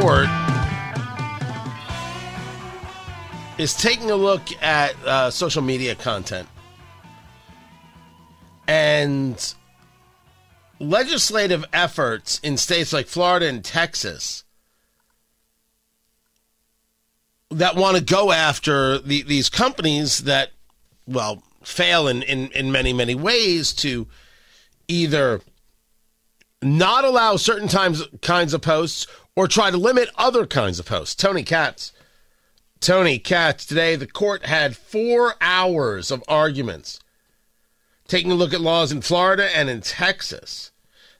Court 0.00 0.26
is 3.58 3.74
taking 3.74 4.10
a 4.10 4.16
look 4.16 4.42
at 4.60 4.96
uh, 5.04 5.30
social 5.30 5.62
media 5.62 5.94
content 5.94 6.48
and 8.66 9.54
legislative 10.80 11.64
efforts 11.72 12.40
in 12.40 12.56
states 12.56 12.92
like 12.92 13.06
Florida 13.06 13.46
and 13.46 13.64
Texas 13.64 14.42
that 17.52 17.76
want 17.76 17.96
to 17.96 18.02
go 18.02 18.32
after 18.32 18.98
the, 18.98 19.22
these 19.22 19.48
companies 19.48 20.24
that, 20.24 20.50
well, 21.06 21.44
fail 21.62 22.08
in, 22.08 22.22
in, 22.22 22.50
in 22.50 22.72
many, 22.72 22.92
many 22.92 23.14
ways 23.14 23.72
to 23.74 24.08
either 24.88 25.40
not 26.60 27.04
allow 27.04 27.36
certain 27.36 27.68
times 27.68 28.02
kinds 28.22 28.54
of 28.54 28.60
posts 28.60 29.06
or 29.36 29.48
try 29.48 29.70
to 29.70 29.76
limit 29.76 30.08
other 30.16 30.46
kinds 30.46 30.78
of 30.78 30.86
posts. 30.86 31.14
Tony 31.14 31.42
Katz. 31.42 31.92
Tony 32.80 33.18
Katz. 33.18 33.66
Today, 33.66 33.96
the 33.96 34.06
court 34.06 34.46
had 34.46 34.76
four 34.76 35.34
hours 35.40 36.10
of 36.10 36.22
arguments 36.28 37.00
taking 38.06 38.30
a 38.30 38.34
look 38.34 38.52
at 38.52 38.60
laws 38.60 38.92
in 38.92 39.00
Florida 39.00 39.48
and 39.56 39.68
in 39.70 39.80
Texas 39.80 40.70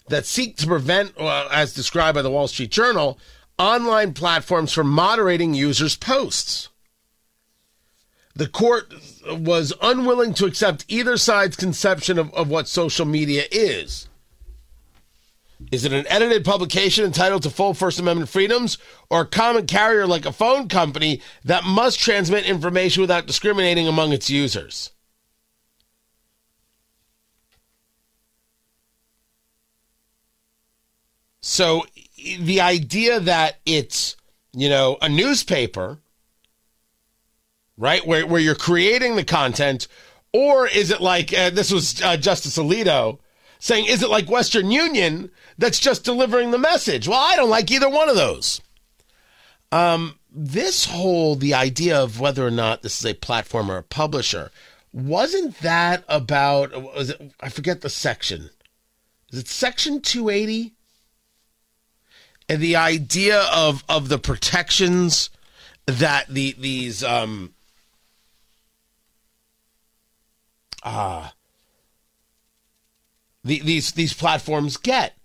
that 0.08 0.26
seek 0.26 0.56
to 0.58 0.66
prevent, 0.66 1.18
well, 1.18 1.48
as 1.50 1.72
described 1.72 2.14
by 2.14 2.22
the 2.22 2.30
Wall 2.30 2.46
Street 2.46 2.70
Journal, 2.70 3.18
online 3.58 4.12
platforms 4.12 4.72
from 4.72 4.90
moderating 4.90 5.54
users' 5.54 5.96
posts. 5.96 6.68
The 8.36 8.48
court 8.48 8.92
was 9.26 9.72
unwilling 9.80 10.34
to 10.34 10.46
accept 10.46 10.84
either 10.88 11.16
side's 11.16 11.56
conception 11.56 12.18
of, 12.18 12.34
of 12.34 12.48
what 12.48 12.68
social 12.68 13.06
media 13.06 13.44
is. 13.50 14.08
Is 15.70 15.84
it 15.84 15.92
an 15.92 16.06
edited 16.08 16.44
publication 16.44 17.04
entitled 17.04 17.42
to 17.42 17.50
full 17.50 17.74
First 17.74 17.98
Amendment 17.98 18.28
freedoms, 18.28 18.78
or 19.10 19.22
a 19.22 19.26
common 19.26 19.66
carrier 19.66 20.06
like 20.06 20.26
a 20.26 20.32
phone 20.32 20.68
company 20.68 21.20
that 21.44 21.64
must 21.64 21.98
transmit 21.98 22.44
information 22.44 23.00
without 23.00 23.26
discriminating 23.26 23.88
among 23.88 24.12
its 24.12 24.30
users? 24.30 24.92
So 31.40 31.84
the 32.40 32.62
idea 32.62 33.20
that 33.20 33.60
it's, 33.66 34.16
you 34.54 34.70
know, 34.70 34.96
a 35.02 35.08
newspaper, 35.10 35.98
right, 37.76 38.06
where, 38.06 38.26
where 38.26 38.40
you're 38.40 38.54
creating 38.54 39.16
the 39.16 39.24
content, 39.24 39.86
or 40.32 40.66
is 40.66 40.90
it 40.90 41.02
like, 41.02 41.34
uh, 41.34 41.50
this 41.50 41.70
was 41.70 42.00
uh, 42.00 42.16
Justice 42.16 42.56
Alito 42.56 43.18
saying, 43.64 43.86
is 43.86 44.02
it 44.02 44.10
like 44.10 44.28
Western 44.28 44.70
Union 44.70 45.30
that's 45.56 45.78
just 45.78 46.04
delivering 46.04 46.50
the 46.50 46.58
message? 46.58 47.08
Well, 47.08 47.18
I 47.18 47.34
don't 47.34 47.48
like 47.48 47.70
either 47.70 47.88
one 47.88 48.10
of 48.10 48.16
those. 48.16 48.60
Um, 49.72 50.18
this 50.30 50.84
whole, 50.84 51.34
the 51.34 51.54
idea 51.54 51.98
of 51.98 52.20
whether 52.20 52.46
or 52.46 52.50
not 52.50 52.82
this 52.82 52.98
is 52.98 53.06
a 53.06 53.14
platform 53.14 53.70
or 53.70 53.78
a 53.78 53.82
publisher, 53.82 54.50
wasn't 54.92 55.58
that 55.60 56.04
about, 56.08 56.94
was 56.94 57.08
it, 57.08 57.32
I 57.40 57.48
forget 57.48 57.80
the 57.80 57.88
section. 57.88 58.50
Is 59.32 59.38
it 59.38 59.48
section 59.48 60.02
280? 60.02 60.74
and 62.46 62.60
the 62.60 62.76
idea 62.76 63.40
of 63.54 63.82
of 63.88 64.10
the 64.10 64.18
protections 64.18 65.30
that 65.86 66.26
the 66.28 66.54
these 66.58 67.02
um 67.02 67.54
uh 70.82 71.30
the, 73.44 73.60
these 73.60 73.92
these 73.92 74.14
platforms 74.14 74.76
get 74.76 75.16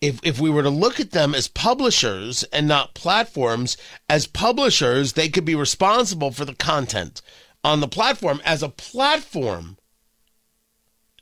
if 0.00 0.18
if 0.22 0.40
we 0.40 0.50
were 0.50 0.62
to 0.62 0.70
look 0.70 1.00
at 1.00 1.12
them 1.12 1.34
as 1.34 1.48
publishers 1.48 2.42
and 2.44 2.66
not 2.66 2.94
platforms 2.94 3.76
as 4.08 4.26
publishers 4.26 5.12
they 5.12 5.28
could 5.28 5.44
be 5.44 5.54
responsible 5.54 6.30
for 6.30 6.44
the 6.44 6.54
content 6.54 7.22
on 7.62 7.80
the 7.80 7.88
platform 7.88 8.40
as 8.44 8.62
a 8.62 8.68
platform 8.68 9.76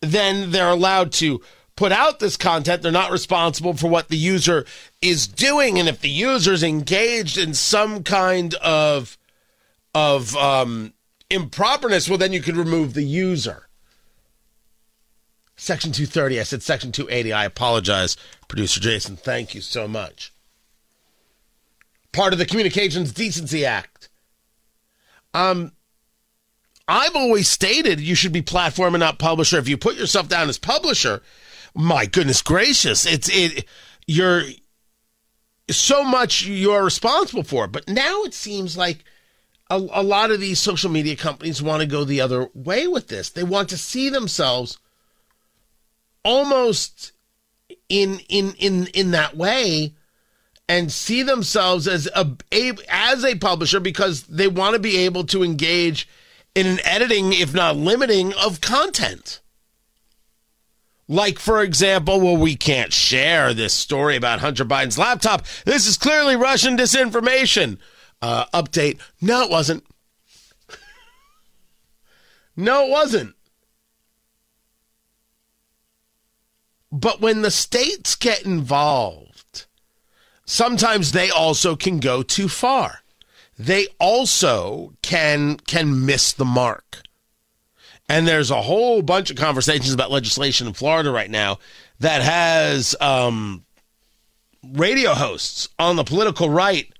then 0.01 0.51
they're 0.51 0.69
allowed 0.69 1.13
to 1.13 1.41
put 1.77 1.93
out 1.93 2.21
this 2.21 2.37
content, 2.37 2.83
they're 2.83 2.93
not 2.93 3.11
responsible 3.11 3.75
for 3.75 3.89
what 3.89 4.09
the 4.09 4.17
user 4.17 4.65
is 5.03 5.27
doing. 5.27 5.79
And 5.79 5.89
if 5.89 6.01
the 6.01 6.09
user's 6.09 6.63
engaged 6.63 7.39
in 7.39 7.55
some 7.55 8.03
kind 8.03 8.55
of 8.55 9.19
of 9.95 10.37
um, 10.37 10.93
improperness, 11.31 12.09
well, 12.09 12.19
then 12.19 12.33
you 12.33 12.41
could 12.41 12.57
remove 12.57 12.95
the 12.95 13.05
user. 13.05 13.69
Section 15.57 15.93
230. 15.93 16.41
I 16.41 16.43
said 16.43 16.63
Section 16.63 16.93
280. 16.93 17.33
I 17.33 17.45
apologize, 17.45 18.17
producer 18.49 18.81
Jason. 18.81 19.17
Thank 19.17 19.55
you 19.55 19.61
so 19.61 19.87
much. 19.87 20.33
Part 22.13 22.33
of 22.33 22.39
the 22.39 22.47
Communications 22.47 23.13
Decency 23.13 23.65
Act. 23.65 24.09
Um, 25.33 25.73
I've 26.87 27.17
always 27.17 27.49
stated 27.49 28.01
you 28.01 28.15
should 28.15 28.33
be 28.33 28.43
platform 28.43 28.95
and 28.95 29.01
not 29.01 29.19
publisher. 29.19 29.59
If 29.59 29.69
you 29.69 29.77
put 29.77 29.97
yourself 29.97 30.29
down 30.29 30.49
as 30.49 30.59
publisher, 30.59 31.23
my 31.75 32.07
goodness 32.07 32.43
gracious, 32.43 33.07
it's 33.07 33.29
it 33.33 33.65
you're 34.07 34.43
so 35.71 36.05
much 36.05 36.45
you're 36.45 36.85
responsible 36.85 37.43
for. 37.43 37.67
But 37.67 37.89
now 37.89 38.23
it 38.23 38.35
seems 38.35 38.77
like 38.77 39.05
a, 39.71 39.77
a 39.77 40.03
lot 40.03 40.31
of 40.31 40.41
these 40.41 40.59
social 40.59 40.91
media 40.91 41.17
companies 41.17 41.63
want 41.63 41.81
to 41.81 41.87
go 41.87 42.05
the 42.05 42.21
other 42.21 42.49
way 42.55 42.87
with 42.87 43.09
this. 43.09 43.31
They 43.31 43.45
want 43.45 43.71
to 43.71 43.79
see 43.79 44.11
themselves 44.11 44.79
almost 46.25 47.12
in 47.89 48.20
in 48.29 48.55
in 48.59 48.87
in 48.89 49.11
that 49.12 49.37
way 49.37 49.95
and 50.68 50.91
see 50.91 51.22
themselves 51.22 51.87
as 51.87 52.09
a, 52.14 52.37
a 52.53 52.72
as 52.89 53.25
a 53.25 53.37
publisher 53.37 53.81
because 53.81 54.22
they 54.25 54.49
want 54.49 54.75
to 54.75 54.81
be 54.81 54.97
able 54.99 55.25
to 55.25 55.43
engage 55.43 56.09
in 56.55 56.66
an 56.66 56.79
editing 56.85 57.33
if 57.33 57.53
not 57.53 57.77
limiting 57.77 58.33
of 58.35 58.61
content 58.61 59.41
like, 61.09 61.39
for 61.39 61.62
example, 61.62 62.20
well, 62.20 62.37
we 62.37 62.57
can't 62.57 62.93
share 62.93 63.53
this 63.53 63.75
story 63.75 64.16
about 64.16 64.41
Hunter 64.41 64.64
Biden's 64.64 64.99
laptop. 64.99 65.45
This 65.66 65.87
is 65.87 65.99
clearly 65.99 66.35
Russian 66.37 66.77
disinformation. 66.77 67.79
Uh, 68.22 68.47
update. 68.55 68.99
No, 69.20 69.43
it 69.43 69.51
wasn't. 69.51 69.85
no, 72.57 72.87
it 72.87 72.91
wasn't. 72.91 73.35
But 76.95 77.21
when 77.21 77.43
the 77.43 77.51
states 77.51 78.15
get 78.15 78.45
involved, 78.45 79.67
sometimes 80.47 81.11
they 81.11 81.29
also 81.29 81.75
can 81.75 81.99
go 81.99 82.23
too 82.23 82.49
far. 82.49 83.01
They 83.59 83.89
also 83.99 84.93
can 85.03 85.57
can 85.57 86.07
miss 86.07 86.33
the 86.33 86.45
mark. 86.45 87.03
And 88.09 88.29
there's 88.29 88.53
a 88.53 88.63
whole 88.63 89.03
bunch 89.03 89.29
of 89.29 89.37
conversations 89.37 89.93
about 89.93 90.13
legislation 90.13 90.69
in 90.69 90.73
Florida 90.73 91.11
right 91.11 91.31
now 91.31 91.59
that 91.99 92.23
has 92.23 92.95
um, 93.01 93.65
radio 94.63 95.15
hosts 95.15 95.69
on 95.81 95.97
the 95.97 96.05
political 96.05 96.49
right 96.49 96.93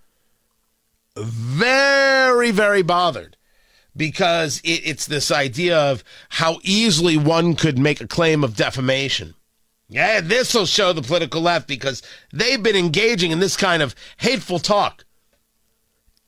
very, 1.17 2.51
very 2.51 2.83
bothered 2.83 3.37
because 3.97 4.61
it, 4.65 4.83
it's 4.85 5.07
this 5.07 5.31
idea 5.31 5.79
of 5.79 6.03
how 6.31 6.59
easily 6.65 7.17
one 7.17 7.55
could 7.55 7.79
make 7.79 8.01
a 8.01 8.09
claim 8.09 8.43
of 8.43 8.57
defamation. 8.57 9.35
Yeah, 9.89 10.21
this 10.21 10.55
will 10.55 10.67
show 10.67 10.93
the 10.93 11.03
political 11.03 11.41
left 11.41 11.69
because 11.69 12.03
they've 12.33 12.63
been 12.63 12.77
engaging 12.77 13.31
in 13.31 13.39
this 13.39 13.57
kind 13.57 13.83
of 13.83 13.95
hateful 14.17 14.59
talk 14.59 15.05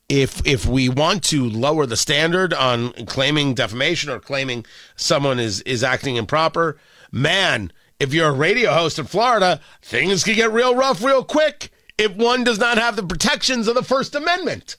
if 0.09 0.45
if 0.45 0.65
we 0.65 0.87
want 0.89 1.23
to 1.25 1.49
lower 1.49 1.85
the 1.85 1.97
standard 1.97 2.53
on 2.53 2.91
claiming 3.05 3.53
defamation 3.53 4.09
or 4.09 4.19
claiming 4.19 4.65
someone 4.95 5.39
is 5.39 5.61
is 5.61 5.83
acting 5.83 6.15
improper, 6.15 6.77
man, 7.11 7.71
if 7.99 8.13
you're 8.13 8.29
a 8.29 8.33
radio 8.33 8.71
host 8.73 8.99
in 8.99 9.05
Florida, 9.05 9.59
things 9.81 10.23
can 10.23 10.35
get 10.35 10.51
real 10.51 10.75
rough 10.75 11.03
real 11.03 11.23
quick 11.23 11.71
if 11.97 12.15
one 12.15 12.43
does 12.43 12.59
not 12.59 12.77
have 12.77 12.95
the 12.95 13.03
protections 13.03 13.67
of 13.67 13.75
the 13.75 13.83
First 13.83 14.15
Amendment. 14.15 14.77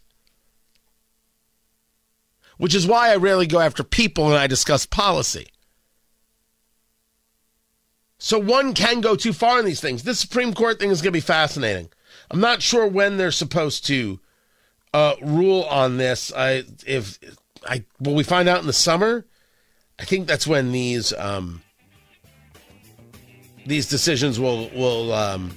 Which 2.57 2.75
is 2.75 2.87
why 2.87 3.11
I 3.13 3.17
rarely 3.17 3.47
go 3.47 3.61
after 3.61 3.85
people 3.85 4.25
when 4.25 4.35
I 4.35 4.47
discuss 4.47 4.87
policy. 4.87 5.47
So 8.19 8.39
one 8.39 8.75
can 8.75 9.01
go 9.01 9.15
too 9.15 9.33
far 9.33 9.61
in 9.61 9.65
these 9.65 9.81
things. 9.81 10.03
This 10.03 10.19
Supreme 10.19 10.53
Court 10.53 10.79
thing 10.79 10.91
is 10.91 11.01
going 11.01 11.13
to 11.13 11.17
be 11.17 11.21
fascinating. 11.21 11.89
I'm 12.31 12.41
not 12.41 12.63
sure 12.63 12.87
when 12.87 13.17
they're 13.17 13.31
supposed 13.31 13.87
to 13.87 14.19
uh, 14.93 15.15
rule 15.23 15.63
on 15.65 15.97
this. 15.97 16.33
I 16.35 16.65
if 16.87 17.19
I 17.65 17.85
will 18.01 18.15
we 18.15 18.25
find 18.25 18.49
out 18.49 18.61
in 18.61 18.67
the 18.67 18.73
summer. 18.73 19.25
I 19.99 20.05
think 20.05 20.27
that's 20.27 20.47
when 20.47 20.73
these 20.73 21.13
um, 21.13 21.63
these 23.67 23.89
decisions 23.89 24.41
will 24.41 24.69
will 24.71 25.13
um, 25.13 25.57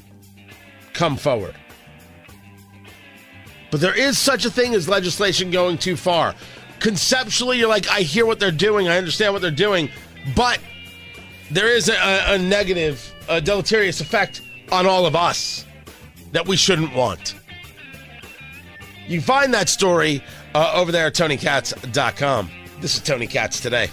come 0.93 1.18
forward. 1.18 1.55
But 3.72 3.80
there 3.80 3.97
is 3.97 4.18
such 4.20 4.45
a 4.45 4.51
thing 4.51 4.74
as 4.76 4.89
legislation 4.89 5.49
going 5.49 5.78
too 5.78 5.95
far. 5.95 6.36
Conceptually, 6.80 7.57
you're 7.57 7.70
like, 7.70 7.89
I 7.89 8.01
hear 8.01 8.26
what 8.26 8.39
they're 8.39 8.51
doing, 8.51 8.88
I 8.88 8.97
understand 8.97 9.34
what 9.34 9.41
they're 9.41 9.49
doing, 9.51 9.89
but 10.36 10.59
there 11.52 11.68
is 11.68 11.89
a, 11.89 12.34
a 12.34 12.38
negative, 12.38 13.14
a 13.28 13.41
deleterious 13.41 13.99
effect 14.02 14.41
on 14.72 14.86
all 14.86 15.06
of 15.06 15.16
us 15.16 15.66
that 16.32 16.47
we 16.47 16.56
shouldn't 16.56 16.95
want. 16.95 17.36
You 19.08 19.20
find 19.22 19.54
that 19.54 19.68
story 19.68 20.24
uh, 20.56 20.72
over 20.74 20.91
there 20.91 21.08
at 21.08 21.14
TonyKatz.com. 21.14 22.49
This 22.80 22.95
is 22.95 23.02
Tony 23.02 23.28
Katz 23.28 23.60
today. 23.60 23.89